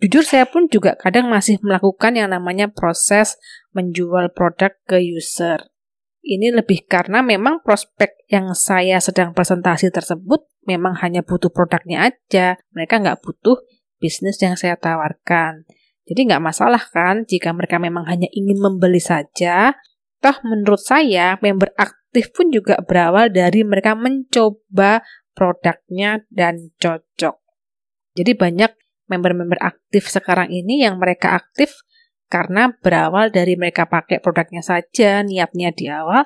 Jujur 0.04 0.28
saya 0.28 0.44
pun 0.44 0.68
juga 0.68 1.00
kadang 1.00 1.32
masih 1.32 1.56
melakukan 1.64 2.20
yang 2.20 2.36
namanya 2.36 2.68
proses 2.68 3.40
menjual 3.72 4.36
produk 4.36 4.76
ke 4.84 5.00
user. 5.08 5.72
Ini 6.20 6.52
lebih 6.52 6.84
karena 6.84 7.24
memang 7.24 7.64
prospek 7.64 8.28
yang 8.28 8.52
saya 8.52 9.00
sedang 9.00 9.32
presentasi 9.32 9.88
tersebut 9.88 10.44
memang 10.68 11.00
hanya 11.00 11.24
butuh 11.24 11.48
produknya 11.48 12.12
aja. 12.12 12.60
Mereka 12.76 13.00
nggak 13.00 13.24
butuh 13.24 13.60
bisnis 14.04 14.36
yang 14.44 14.60
saya 14.60 14.76
tawarkan. 14.76 15.64
Jadi 16.10 16.26
nggak 16.26 16.42
masalah 16.42 16.82
kan 16.82 17.22
jika 17.30 17.54
mereka 17.54 17.78
memang 17.78 18.10
hanya 18.10 18.26
ingin 18.34 18.58
membeli 18.58 18.98
saja. 18.98 19.78
Toh 20.18 20.38
menurut 20.42 20.82
saya 20.82 21.38
member 21.38 21.70
aktif 21.78 22.34
pun 22.34 22.50
juga 22.50 22.82
berawal 22.82 23.30
dari 23.30 23.62
mereka 23.62 23.94
mencoba 23.94 25.06
produknya 25.38 26.26
dan 26.34 26.74
cocok. 26.82 27.38
Jadi 28.18 28.32
banyak 28.34 28.72
member-member 29.08 29.62
aktif 29.62 30.10
sekarang 30.10 30.50
ini 30.50 30.84
yang 30.84 30.98
mereka 30.98 31.38
aktif 31.38 31.86
karena 32.30 32.74
berawal 32.74 33.34
dari 33.34 33.58
mereka 33.58 33.90
pakai 33.90 34.22
produknya 34.22 34.62
saja, 34.62 35.26
niatnya 35.26 35.74
di 35.74 35.90
awal, 35.90 36.26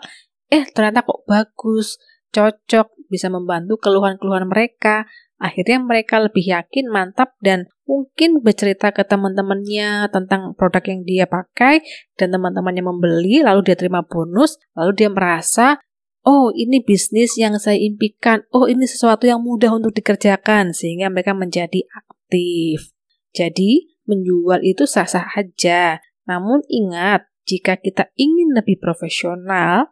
eh 0.51 0.67
ternyata 0.67 1.07
kok 1.07 1.23
bagus, 1.23 1.95
cocok, 2.33 3.07
bisa 3.07 3.31
membantu 3.31 3.79
keluhan-keluhan 3.79 4.49
mereka. 4.49 5.07
Akhirnya 5.43 5.83
mereka 5.83 6.23
lebih 6.23 6.55
yakin, 6.55 6.87
mantap, 6.87 7.35
dan 7.43 7.67
mungkin 7.83 8.39
bercerita 8.39 8.95
ke 8.95 9.03
teman-temannya 9.03 10.07
tentang 10.07 10.55
produk 10.55 10.79
yang 10.87 11.03
dia 11.03 11.25
pakai, 11.27 11.83
dan 12.15 12.31
teman-temannya 12.31 12.79
membeli, 12.79 13.43
lalu 13.43 13.67
dia 13.67 13.75
terima 13.75 14.07
bonus, 14.07 14.55
lalu 14.71 15.03
dia 15.03 15.11
merasa, 15.11 15.83
oh 16.23 16.55
ini 16.55 16.79
bisnis 16.79 17.35
yang 17.35 17.59
saya 17.59 17.75
impikan, 17.75 18.47
oh 18.55 18.71
ini 18.71 18.87
sesuatu 18.87 19.27
yang 19.27 19.43
mudah 19.43 19.75
untuk 19.75 19.91
dikerjakan, 19.91 20.71
sehingga 20.71 21.11
mereka 21.11 21.35
menjadi 21.35 21.83
aktif. 21.91 22.95
Jadi, 23.35 23.91
menjual 24.07 24.63
itu 24.63 24.87
sah-sah 24.87 25.27
aja. 25.35 25.99
Namun 26.23 26.63
ingat, 26.71 27.27
jika 27.43 27.75
kita 27.75 28.15
ingin 28.15 28.55
lebih 28.55 28.79
profesional, 28.79 29.91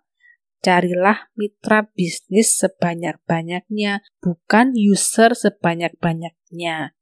carilah 0.62 1.30
mitra 1.34 1.90
bisnis 1.92 2.58
sebanyak-banyaknya, 2.62 4.06
bukan 4.22 4.78
user 4.78 5.34
sebanyak-banyaknya. 5.34 6.94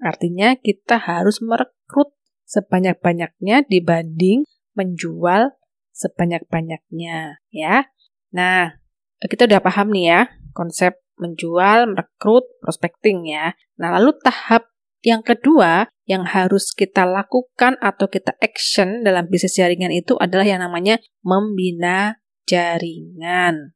Artinya 0.00 0.56
kita 0.56 1.00
harus 1.00 1.40
merekrut 1.40 2.12
sebanyak-banyaknya 2.48 3.64
dibanding 3.68 4.44
menjual 4.76 5.56
sebanyak-banyaknya, 5.92 7.40
ya. 7.52 7.88
Nah, 8.32 8.80
kita 9.20 9.44
udah 9.44 9.60
paham 9.60 9.92
nih 9.92 10.06
ya 10.08 10.20
konsep 10.56 10.96
menjual, 11.20 11.92
merekrut, 11.92 12.48
prospecting 12.64 13.28
ya. 13.28 13.52
Nah, 13.76 13.92
lalu 14.00 14.16
tahap 14.24 14.72
yang 15.04 15.20
kedua 15.24 15.88
yang 16.04 16.28
harus 16.28 16.72
kita 16.72 17.04
lakukan 17.08 17.76
atau 17.80 18.08
kita 18.08 18.36
action 18.40 19.04
dalam 19.04 19.28
bisnis 19.28 19.56
jaringan 19.56 19.92
itu 19.92 20.16
adalah 20.16 20.44
yang 20.44 20.60
namanya 20.60 21.00
membina 21.24 22.20
jaringan. 22.48 23.74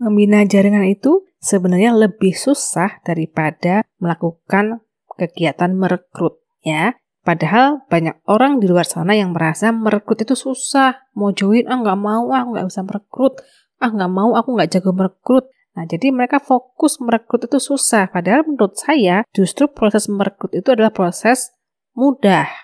Membina 0.00 0.42
jaringan 0.42 0.84
itu 0.90 1.22
sebenarnya 1.38 1.94
lebih 1.94 2.34
susah 2.34 2.98
daripada 3.06 3.86
melakukan 4.02 4.82
kegiatan 5.14 5.70
merekrut 5.74 6.42
ya. 6.66 6.98
Padahal 7.24 7.80
banyak 7.88 8.20
orang 8.28 8.60
di 8.60 8.68
luar 8.68 8.84
sana 8.84 9.16
yang 9.16 9.32
merasa 9.32 9.72
merekrut 9.72 10.20
itu 10.28 10.36
susah. 10.36 11.08
Mau 11.16 11.32
join, 11.32 11.64
ah 11.72 11.80
nggak 11.80 12.00
mau, 12.00 12.28
ah 12.28 12.44
nggak 12.44 12.68
bisa 12.68 12.84
merekrut. 12.84 13.40
Ah 13.80 13.88
nggak 13.88 14.12
mau, 14.12 14.36
aku 14.36 14.52
nggak 14.52 14.76
jago 14.76 14.92
merekrut. 14.92 15.48
Nah, 15.74 15.88
jadi 15.88 16.14
mereka 16.14 16.38
fokus 16.38 17.00
merekrut 17.00 17.48
itu 17.48 17.58
susah. 17.58 18.12
Padahal 18.12 18.44
menurut 18.44 18.76
saya 18.76 19.24
justru 19.32 19.72
proses 19.72 20.06
merekrut 20.06 20.52
itu 20.52 20.68
adalah 20.68 20.92
proses 20.92 21.50
mudah 21.96 22.63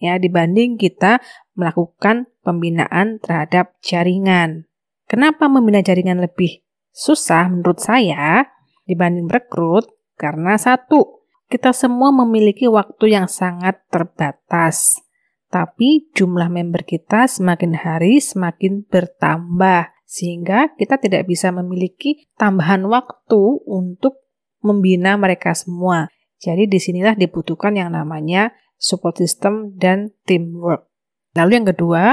ya 0.00 0.20
dibanding 0.20 0.76
kita 0.76 1.20
melakukan 1.56 2.28
pembinaan 2.44 3.18
terhadap 3.20 3.76
jaringan. 3.80 4.68
Kenapa 5.06 5.46
membina 5.46 5.80
jaringan 5.80 6.18
lebih 6.18 6.62
susah 6.90 7.46
menurut 7.50 7.78
saya 7.78 8.46
dibanding 8.84 9.30
merekrut? 9.30 9.86
Karena 10.16 10.56
satu, 10.56 11.26
kita 11.46 11.70
semua 11.76 12.10
memiliki 12.10 12.66
waktu 12.66 13.14
yang 13.14 13.28
sangat 13.30 13.84
terbatas. 13.92 14.98
Tapi 15.46 16.10
jumlah 16.10 16.50
member 16.50 16.82
kita 16.82 17.30
semakin 17.30 17.78
hari 17.78 18.18
semakin 18.18 18.82
bertambah, 18.88 19.94
sehingga 20.02 20.74
kita 20.74 20.98
tidak 20.98 21.30
bisa 21.30 21.54
memiliki 21.54 22.26
tambahan 22.34 22.82
waktu 22.90 23.62
untuk 23.62 24.26
membina 24.58 25.14
mereka 25.14 25.54
semua. 25.54 26.10
Jadi 26.42 26.66
di 26.66 26.82
sinilah 26.82 27.14
dibutuhkan 27.14 27.78
yang 27.78 27.94
namanya 27.94 28.50
support 28.76 29.18
system 29.20 29.76
dan 29.76 30.12
teamwork. 30.24 30.88
Lalu 31.36 31.50
yang 31.60 31.68
kedua, 31.68 32.04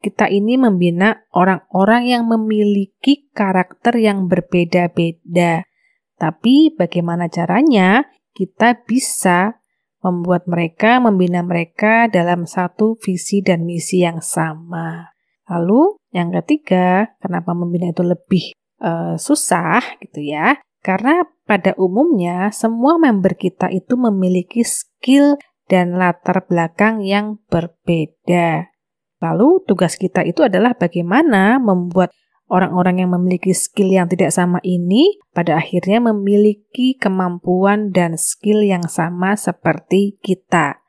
kita 0.00 0.32
ini 0.32 0.56
membina 0.56 1.28
orang-orang 1.36 2.08
yang 2.08 2.24
memiliki 2.24 3.28
karakter 3.36 4.00
yang 4.00 4.28
berbeda-beda. 4.32 5.68
Tapi 6.16 6.72
bagaimana 6.72 7.28
caranya 7.28 8.08
kita 8.32 8.80
bisa 8.88 9.60
membuat 10.00 10.48
mereka, 10.48 10.96
membina 10.96 11.44
mereka 11.44 12.08
dalam 12.08 12.48
satu 12.48 12.96
visi 12.96 13.44
dan 13.44 13.68
misi 13.68 14.00
yang 14.00 14.24
sama. 14.24 15.12
Lalu 15.52 16.00
yang 16.16 16.32
ketiga, 16.40 17.12
kenapa 17.20 17.52
membina 17.52 17.92
itu 17.92 18.00
lebih 18.00 18.56
uh, 18.80 19.20
susah 19.20 19.84
gitu 20.00 20.24
ya? 20.24 20.56
Karena 20.80 21.28
pada 21.44 21.76
umumnya 21.76 22.48
semua 22.56 22.96
member 22.96 23.36
kita 23.36 23.68
itu 23.68 24.00
memiliki 24.00 24.64
skill 24.64 25.36
dan 25.70 25.94
latar 25.94 26.50
belakang 26.50 27.06
yang 27.06 27.38
berbeda. 27.46 28.74
Lalu 29.22 29.62
tugas 29.70 29.94
kita 29.94 30.26
itu 30.26 30.42
adalah 30.42 30.74
bagaimana 30.74 31.62
membuat 31.62 32.10
orang-orang 32.50 33.06
yang 33.06 33.14
memiliki 33.14 33.54
skill 33.54 33.94
yang 33.94 34.10
tidak 34.10 34.34
sama 34.34 34.58
ini 34.66 35.22
pada 35.30 35.54
akhirnya 35.62 36.02
memiliki 36.02 36.98
kemampuan 36.98 37.94
dan 37.94 38.18
skill 38.18 38.66
yang 38.66 38.90
sama 38.90 39.38
seperti 39.38 40.18
kita. 40.18 40.82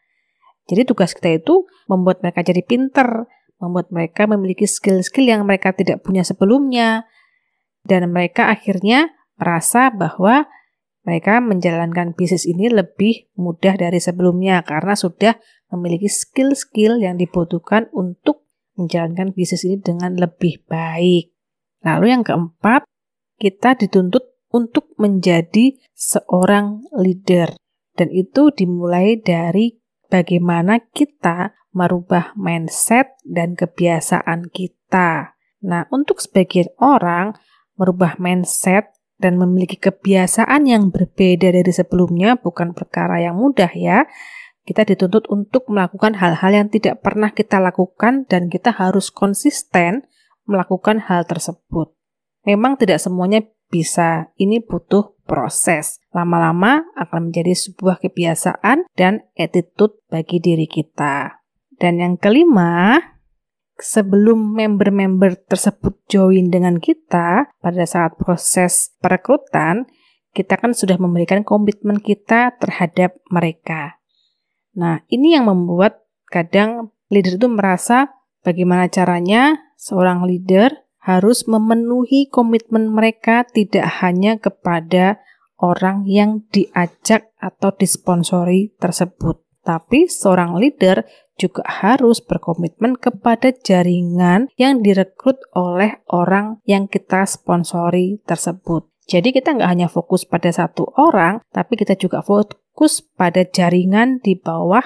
Jadi 0.66 0.82
tugas 0.90 1.14
kita 1.14 1.38
itu 1.38 1.70
membuat 1.86 2.26
mereka 2.26 2.42
jadi 2.42 2.66
pinter, 2.66 3.30
membuat 3.62 3.94
mereka 3.94 4.26
memiliki 4.26 4.66
skill-skill 4.66 5.30
yang 5.30 5.46
mereka 5.46 5.70
tidak 5.78 6.02
punya 6.02 6.26
sebelumnya, 6.26 7.06
dan 7.86 8.10
mereka 8.10 8.50
akhirnya 8.50 9.14
merasa 9.38 9.94
bahwa 9.94 10.50
mereka 11.02 11.42
menjalankan 11.42 12.14
bisnis 12.14 12.46
ini 12.46 12.70
lebih 12.70 13.30
mudah 13.34 13.74
dari 13.74 13.98
sebelumnya 13.98 14.62
karena 14.62 14.94
sudah 14.94 15.34
memiliki 15.74 16.06
skill-skill 16.06 17.02
yang 17.02 17.18
dibutuhkan 17.18 17.90
untuk 17.90 18.46
menjalankan 18.78 19.34
bisnis 19.34 19.66
ini 19.66 19.82
dengan 19.82 20.14
lebih 20.14 20.62
baik. 20.70 21.34
Lalu 21.82 22.06
yang 22.14 22.22
keempat, 22.22 22.86
kita 23.42 23.74
dituntut 23.74 24.38
untuk 24.54 24.94
menjadi 25.02 25.74
seorang 25.98 26.86
leader. 26.94 27.58
Dan 27.98 28.14
itu 28.14 28.54
dimulai 28.54 29.18
dari 29.18 29.82
bagaimana 30.08 30.80
kita 30.94 31.58
merubah 31.74 32.36
mindset 32.38 33.18
dan 33.26 33.58
kebiasaan 33.58 34.54
kita. 34.54 35.34
Nah, 35.66 35.88
untuk 35.90 36.20
sebagian 36.22 36.70
orang, 36.78 37.34
merubah 37.80 38.20
mindset 38.22 38.92
dan 39.22 39.38
memiliki 39.38 39.78
kebiasaan 39.78 40.66
yang 40.66 40.90
berbeda 40.90 41.54
dari 41.54 41.72
sebelumnya 41.72 42.42
bukan 42.42 42.74
perkara 42.74 43.22
yang 43.22 43.38
mudah 43.38 43.70
ya. 43.78 44.10
Kita 44.66 44.86
dituntut 44.86 45.30
untuk 45.30 45.70
melakukan 45.70 46.18
hal-hal 46.18 46.52
yang 46.54 46.68
tidak 46.70 47.02
pernah 47.06 47.30
kita 47.34 47.62
lakukan 47.62 48.26
dan 48.26 48.50
kita 48.50 48.74
harus 48.74 49.14
konsisten 49.14 50.10
melakukan 50.50 51.02
hal 51.06 51.26
tersebut. 51.30 51.94
Memang 52.46 52.78
tidak 52.78 52.98
semuanya 52.98 53.46
bisa, 53.72 54.34
ini 54.36 54.60
butuh 54.60 55.16
proses. 55.24 56.02
Lama-lama 56.12 56.84
akan 57.00 57.32
menjadi 57.32 57.56
sebuah 57.56 58.04
kebiasaan 58.04 58.90
dan 59.00 59.26
attitude 59.40 60.02
bagi 60.12 60.44
diri 60.44 60.68
kita. 60.68 61.42
Dan 61.80 61.98
yang 61.98 62.16
kelima, 62.20 63.00
sebelum 63.82 64.56
member-member 64.56 65.50
tersebut 65.50 65.98
join 66.08 66.54
dengan 66.54 66.78
kita 66.78 67.50
pada 67.60 67.84
saat 67.84 68.16
proses 68.16 68.94
perekrutan, 69.02 69.90
kita 70.32 70.56
kan 70.56 70.72
sudah 70.72 70.96
memberikan 70.96 71.44
komitmen 71.44 72.00
kita 72.00 72.56
terhadap 72.62 73.20
mereka. 73.28 74.00
Nah, 74.78 75.04
ini 75.12 75.36
yang 75.36 75.52
membuat 75.52 76.08
kadang 76.32 76.96
leader 77.12 77.36
itu 77.36 77.52
merasa 77.52 78.16
bagaimana 78.48 78.88
caranya 78.88 79.60
seorang 79.76 80.24
leader 80.24 80.72
harus 81.04 81.50
memenuhi 81.50 82.30
komitmen 82.32 82.88
mereka 82.88 83.44
tidak 83.44 84.00
hanya 84.00 84.38
kepada 84.38 85.20
orang 85.60 86.08
yang 86.08 86.46
diajak 86.54 87.34
atau 87.42 87.74
disponsori 87.76 88.72
tersebut. 88.80 89.42
Tapi 89.62 90.10
seorang 90.10 90.58
leader 90.58 91.06
juga 91.38 91.66
harus 91.66 92.22
berkomitmen 92.22 92.98
kepada 92.98 93.50
jaringan 93.54 94.50
yang 94.58 94.82
direkrut 94.86 95.42
oleh 95.58 96.02
orang 96.10 96.62
yang 96.66 96.86
kita 96.86 97.26
sponsori 97.26 98.22
tersebut. 98.26 98.90
Jadi 99.10 99.34
kita 99.34 99.58
nggak 99.58 99.70
hanya 99.70 99.88
fokus 99.90 100.24
pada 100.24 100.54
satu 100.54 100.86
orang, 100.98 101.42
tapi 101.50 101.76
kita 101.76 101.98
juga 101.98 102.22
fokus 102.22 103.02
pada 103.18 103.42
jaringan 103.42 104.22
di 104.22 104.38
bawah 104.38 104.86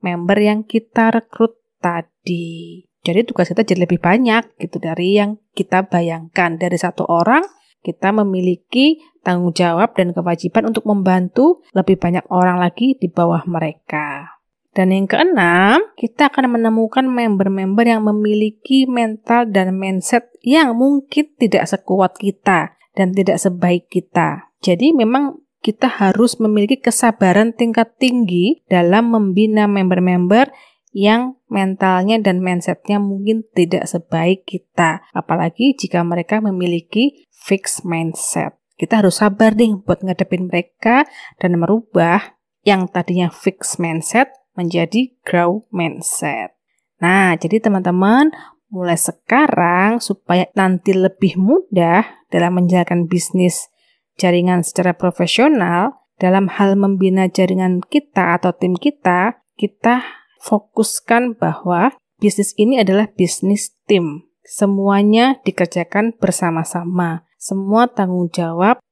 member 0.00 0.38
yang 0.38 0.62
kita 0.62 1.10
rekrut 1.10 1.58
tadi. 1.82 2.86
Jadi 3.02 3.24
tugas 3.24 3.50
kita 3.50 3.62
jadi 3.62 3.86
lebih 3.86 4.02
banyak 4.02 4.58
gitu 4.58 4.78
dari 4.82 5.18
yang 5.18 5.38
kita 5.54 5.86
bayangkan. 5.86 6.58
Dari 6.58 6.76
satu 6.76 7.06
orang, 7.06 7.46
kita 7.82 8.10
memiliki 8.10 8.98
tanggung 9.22 9.54
jawab 9.54 9.94
dan 9.94 10.16
kewajiban 10.16 10.70
untuk 10.70 10.88
membantu 10.88 11.62
lebih 11.76 12.00
banyak 12.00 12.24
orang 12.32 12.58
lagi 12.58 12.96
di 12.98 13.06
bawah 13.10 13.44
mereka. 13.46 14.38
Dan 14.78 14.94
yang 14.94 15.10
keenam, 15.10 15.82
kita 15.98 16.30
akan 16.30 16.54
menemukan 16.54 17.02
member-member 17.02 17.82
yang 17.82 18.06
memiliki 18.06 18.86
mental 18.86 19.50
dan 19.50 19.74
mindset 19.74 20.30
yang 20.46 20.78
mungkin 20.78 21.34
tidak 21.34 21.66
sekuat 21.66 22.14
kita 22.14 22.78
dan 22.94 23.10
tidak 23.10 23.42
sebaik 23.42 23.90
kita. 23.90 24.54
Jadi 24.62 24.94
memang 24.94 25.42
kita 25.58 25.90
harus 25.90 26.38
memiliki 26.38 26.78
kesabaran 26.78 27.50
tingkat 27.58 27.98
tinggi 27.98 28.62
dalam 28.70 29.10
membina 29.10 29.66
member-member 29.66 30.46
yang 30.94 31.36
mentalnya 31.52 32.16
dan 32.18 32.40
mindsetnya 32.40 32.96
mungkin 32.98 33.44
tidak 33.52 33.86
sebaik 33.86 34.46
kita. 34.48 35.04
Apalagi 35.12 35.76
jika 35.76 36.00
mereka 36.02 36.40
memiliki 36.40 37.27
fixed 37.48 37.88
mindset. 37.88 38.52
Kita 38.76 39.00
harus 39.00 39.24
sabar 39.24 39.56
nih 39.56 39.80
buat 39.80 40.04
ngadepin 40.04 40.52
mereka 40.52 41.08
dan 41.40 41.56
merubah 41.56 42.36
yang 42.62 42.84
tadinya 42.92 43.32
fixed 43.32 43.80
mindset 43.80 44.28
menjadi 44.52 45.16
grow 45.24 45.64
mindset. 45.72 46.52
Nah, 47.00 47.32
jadi 47.40 47.64
teman-teman, 47.64 48.30
mulai 48.68 49.00
sekarang 49.00 50.04
supaya 50.04 50.44
nanti 50.52 50.92
lebih 50.92 51.40
mudah 51.40 52.04
dalam 52.28 52.60
menjalankan 52.60 53.08
bisnis 53.08 53.72
jaringan 54.20 54.60
secara 54.60 54.92
profesional, 54.92 56.04
dalam 56.18 56.50
hal 56.50 56.74
membina 56.74 57.30
jaringan 57.30 57.80
kita 57.80 58.36
atau 58.36 58.50
tim 58.52 58.74
kita, 58.74 59.40
kita 59.54 60.02
fokuskan 60.42 61.38
bahwa 61.38 61.94
bisnis 62.18 62.52
ini 62.58 62.82
adalah 62.82 63.08
bisnis 63.08 63.72
tim. 63.86 64.26
Semuanya 64.42 65.38
dikerjakan 65.46 66.18
bersama-sama 66.18 67.27
semua 67.38 67.86
tanggung 67.86 68.28
jawab 68.34 68.82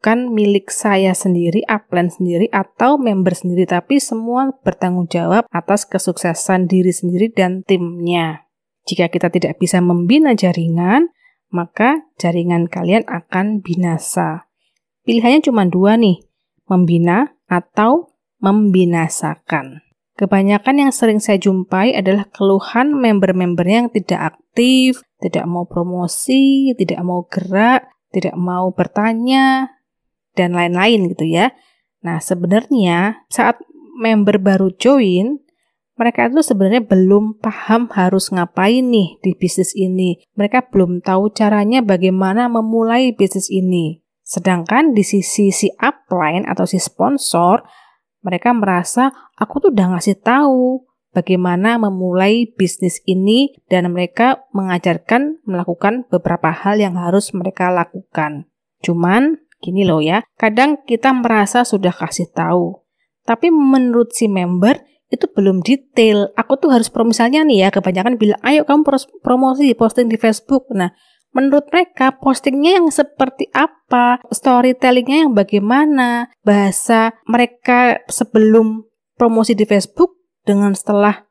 bukan 0.00 0.32
milik 0.32 0.72
saya 0.72 1.12
sendiri, 1.12 1.60
upline 1.68 2.08
sendiri, 2.08 2.48
atau 2.48 2.96
member 2.96 3.36
sendiri, 3.36 3.68
tapi 3.68 4.00
semua 4.00 4.48
bertanggung 4.64 5.04
jawab 5.12 5.44
atas 5.52 5.84
kesuksesan 5.84 6.72
diri 6.72 6.88
sendiri 6.88 7.28
dan 7.28 7.60
timnya. 7.60 8.48
Jika 8.88 9.12
kita 9.12 9.28
tidak 9.28 9.60
bisa 9.60 9.84
membina 9.84 10.32
jaringan, 10.32 11.12
maka 11.52 12.08
jaringan 12.16 12.72
kalian 12.72 13.04
akan 13.04 13.60
binasa. 13.60 14.48
Pilihannya 15.04 15.44
cuma 15.44 15.68
dua 15.68 16.00
nih, 16.00 16.24
membina 16.64 17.36
atau 17.44 18.16
membinasakan. 18.40 19.89
Kebanyakan 20.20 20.84
yang 20.84 20.92
sering 20.92 21.16
saya 21.16 21.40
jumpai 21.40 21.96
adalah 21.96 22.28
keluhan 22.28 22.92
member-member 22.92 23.64
yang 23.64 23.88
tidak 23.88 24.36
aktif, 24.36 25.00
tidak 25.16 25.48
mau 25.48 25.64
promosi, 25.64 26.76
tidak 26.76 27.00
mau 27.00 27.24
gerak, 27.24 27.88
tidak 28.12 28.36
mau 28.36 28.68
bertanya, 28.68 29.72
dan 30.36 30.52
lain-lain 30.52 31.08
gitu 31.16 31.24
ya. 31.24 31.56
Nah, 32.04 32.20
sebenarnya 32.20 33.24
saat 33.32 33.64
member 33.96 34.36
baru 34.36 34.68
join, 34.76 35.40
mereka 35.96 36.28
itu 36.28 36.44
sebenarnya 36.44 36.84
belum 36.84 37.40
paham 37.40 37.88
harus 37.96 38.28
ngapain 38.28 38.92
nih 38.92 39.16
di 39.24 39.32
bisnis 39.32 39.72
ini. 39.72 40.20
Mereka 40.36 40.68
belum 40.68 41.00
tahu 41.00 41.32
caranya 41.32 41.80
bagaimana 41.80 42.44
memulai 42.52 43.16
bisnis 43.16 43.48
ini. 43.48 44.04
Sedangkan 44.20 44.92
di 44.92 45.00
sisi 45.00 45.48
si 45.48 45.72
upline 45.80 46.44
atau 46.44 46.68
si 46.68 46.76
sponsor, 46.76 47.64
mereka 48.20 48.52
merasa 48.52 49.12
aku 49.36 49.68
tuh 49.68 49.70
udah 49.72 49.96
ngasih 49.96 50.20
tahu 50.20 50.84
bagaimana 51.10 51.76
memulai 51.80 52.46
bisnis 52.46 53.02
ini 53.04 53.52
dan 53.66 53.90
mereka 53.90 54.46
mengajarkan 54.54 55.42
melakukan 55.44 56.06
beberapa 56.08 56.54
hal 56.54 56.78
yang 56.78 56.94
harus 56.96 57.34
mereka 57.34 57.68
lakukan. 57.72 58.46
Cuman 58.80 59.42
gini 59.60 59.84
loh 59.84 60.00
ya, 60.00 60.24
kadang 60.40 60.80
kita 60.88 61.12
merasa 61.12 61.66
sudah 61.68 61.92
kasih 61.92 62.32
tahu, 62.32 62.80
tapi 63.28 63.52
menurut 63.52 64.16
si 64.16 64.24
member 64.24 64.80
itu 65.10 65.26
belum 65.26 65.60
detail. 65.60 66.30
Aku 66.38 66.56
tuh 66.56 66.70
harus 66.70 66.88
pro 66.88 67.02
misalnya 67.02 67.42
nih 67.42 67.66
ya, 67.66 67.68
kebanyakan 67.74 68.14
bilang, 68.16 68.40
ayo 68.46 68.62
kamu 68.62 68.86
promosi, 69.20 69.74
posting 69.74 70.06
di 70.06 70.16
Facebook. 70.16 70.70
Nah, 70.70 70.94
menurut 71.30 71.66
mereka 71.70 72.18
postingnya 72.18 72.82
yang 72.82 72.88
seperti 72.90 73.50
apa, 73.54 74.22
storytellingnya 74.30 75.26
yang 75.26 75.32
bagaimana, 75.34 76.30
bahasa 76.42 77.14
mereka 77.26 78.02
sebelum 78.10 78.86
promosi 79.14 79.54
di 79.54 79.66
Facebook 79.66 80.18
dengan 80.42 80.74
setelah 80.74 81.26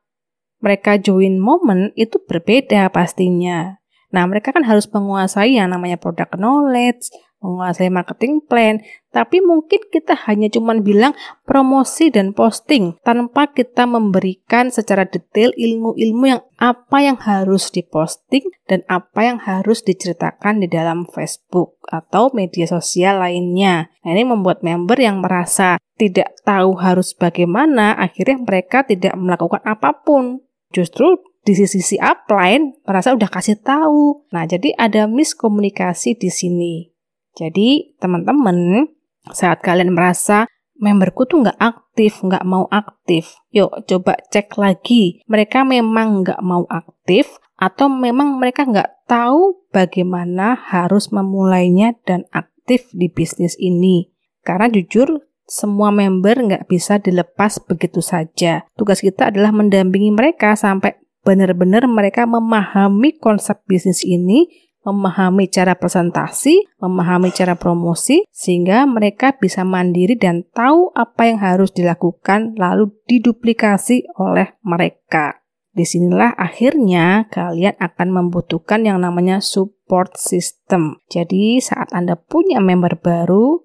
mereka 0.60 1.00
join 1.00 1.40
momen 1.40 1.90
itu 1.96 2.20
berbeda 2.20 2.92
pastinya. 2.92 3.80
Nah, 4.10 4.26
mereka 4.26 4.50
kan 4.50 4.66
harus 4.66 4.90
menguasai 4.90 5.56
yang 5.56 5.70
namanya 5.70 5.96
product 5.96 6.34
knowledge, 6.36 7.08
menguasai 7.40 7.88
marketing 7.88 8.44
plan, 8.44 8.84
tapi 9.10 9.42
mungkin 9.42 9.80
kita 9.90 10.14
hanya 10.28 10.46
cuman 10.52 10.84
bilang 10.86 11.12
promosi 11.42 12.12
dan 12.12 12.30
posting 12.36 12.94
tanpa 13.02 13.50
kita 13.50 13.88
memberikan 13.88 14.70
secara 14.70 15.08
detail 15.08 15.50
ilmu-ilmu 15.56 16.24
yang 16.30 16.42
apa 16.60 16.98
yang 17.02 17.18
harus 17.18 17.72
diposting 17.72 18.44
dan 18.68 18.86
apa 18.86 19.26
yang 19.26 19.38
harus 19.40 19.82
diceritakan 19.82 20.62
di 20.62 20.68
dalam 20.70 21.08
Facebook 21.08 21.80
atau 21.88 22.30
media 22.36 22.68
sosial 22.68 23.18
lainnya. 23.18 23.90
Nah, 24.04 24.10
ini 24.14 24.22
membuat 24.28 24.62
member 24.62 25.00
yang 25.00 25.24
merasa 25.24 25.80
tidak 25.98 26.36
tahu 26.46 26.78
harus 26.78 27.16
bagaimana, 27.16 27.96
akhirnya 27.98 28.38
mereka 28.40 28.86
tidak 28.86 29.16
melakukan 29.18 29.60
apa 29.66 30.04
pun. 30.04 30.44
Justru 30.70 31.18
di 31.40 31.56
sisi 31.56 31.96
upline 31.96 32.78
merasa 32.84 33.16
udah 33.16 33.26
kasih 33.26 33.58
tahu. 33.58 34.28
Nah, 34.30 34.44
jadi 34.44 34.76
ada 34.76 35.08
miskomunikasi 35.08 36.14
di 36.20 36.30
sini. 36.30 36.89
Jadi, 37.38 37.94
teman-teman, 38.00 38.88
saat 39.30 39.62
kalian 39.62 39.94
merasa 39.94 40.48
memberku 40.80 41.28
tuh 41.28 41.44
nggak 41.44 41.60
aktif, 41.60 42.24
nggak 42.24 42.42
mau 42.48 42.64
aktif, 42.72 43.36
yuk 43.52 43.84
coba 43.84 44.16
cek 44.32 44.56
lagi. 44.56 45.20
Mereka 45.28 45.62
memang 45.68 46.24
nggak 46.24 46.40
mau 46.40 46.64
aktif 46.72 47.36
atau 47.60 47.92
memang 47.92 48.40
mereka 48.40 48.64
nggak 48.64 49.04
tahu 49.04 49.68
bagaimana 49.68 50.56
harus 50.56 51.12
memulainya 51.12 51.92
dan 52.08 52.24
aktif 52.32 52.88
di 52.96 53.12
bisnis 53.12 53.54
ini. 53.60 54.08
Karena 54.40 54.72
jujur, 54.72 55.20
semua 55.44 55.92
member 55.92 56.40
nggak 56.40 56.64
bisa 56.64 56.96
dilepas 56.96 57.60
begitu 57.60 58.00
saja. 58.00 58.64
Tugas 58.72 59.04
kita 59.04 59.28
adalah 59.28 59.52
mendampingi 59.52 60.16
mereka 60.16 60.56
sampai 60.56 60.96
benar-benar 61.20 61.84
mereka 61.84 62.24
memahami 62.24 63.20
konsep 63.20 63.60
bisnis 63.68 64.00
ini, 64.00 64.48
memahami 64.84 65.48
cara 65.52 65.76
presentasi, 65.76 66.64
memahami 66.80 67.28
cara 67.32 67.56
promosi, 67.56 68.24
sehingga 68.32 68.88
mereka 68.88 69.36
bisa 69.36 69.64
mandiri 69.64 70.16
dan 70.16 70.44
tahu 70.56 70.92
apa 70.96 71.28
yang 71.28 71.38
harus 71.40 71.70
dilakukan 71.72 72.56
lalu 72.56 72.92
diduplikasi 73.08 74.08
oleh 74.16 74.56
mereka. 74.64 75.40
Di 75.70 75.86
sinilah 75.86 76.34
akhirnya 76.34 77.30
kalian 77.30 77.78
akan 77.78 78.08
membutuhkan 78.10 78.82
yang 78.82 78.98
namanya 78.98 79.38
support 79.38 80.18
system. 80.18 80.98
Jadi 81.06 81.62
saat 81.62 81.94
Anda 81.94 82.18
punya 82.18 82.58
member 82.58 82.98
baru, 82.98 83.62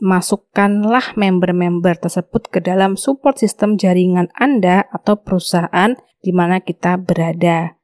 masukkanlah 0.00 1.14
member-member 1.14 2.00
tersebut 2.00 2.48
ke 2.48 2.58
dalam 2.64 2.96
support 2.96 3.36
system 3.36 3.76
jaringan 3.76 4.32
Anda 4.36 4.88
atau 4.88 5.20
perusahaan 5.20 5.96
di 6.24 6.32
mana 6.32 6.64
kita 6.64 6.96
berada, 6.96 7.76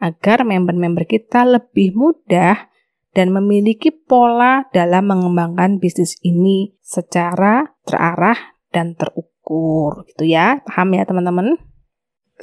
agar 0.00 0.44
member-member 0.44 1.08
kita 1.08 1.44
lebih 1.44 1.96
mudah 1.96 2.68
dan 3.16 3.32
memiliki 3.32 3.88
pola 3.88 4.68
dalam 4.76 5.08
mengembangkan 5.08 5.80
bisnis 5.80 6.20
ini 6.20 6.76
secara 6.84 7.72
terarah 7.88 8.60
dan 8.68 8.92
terukur. 8.92 10.04
Gitu 10.12 10.36
ya, 10.36 10.60
paham 10.68 10.92
ya 10.92 11.08
teman-teman? 11.08 11.56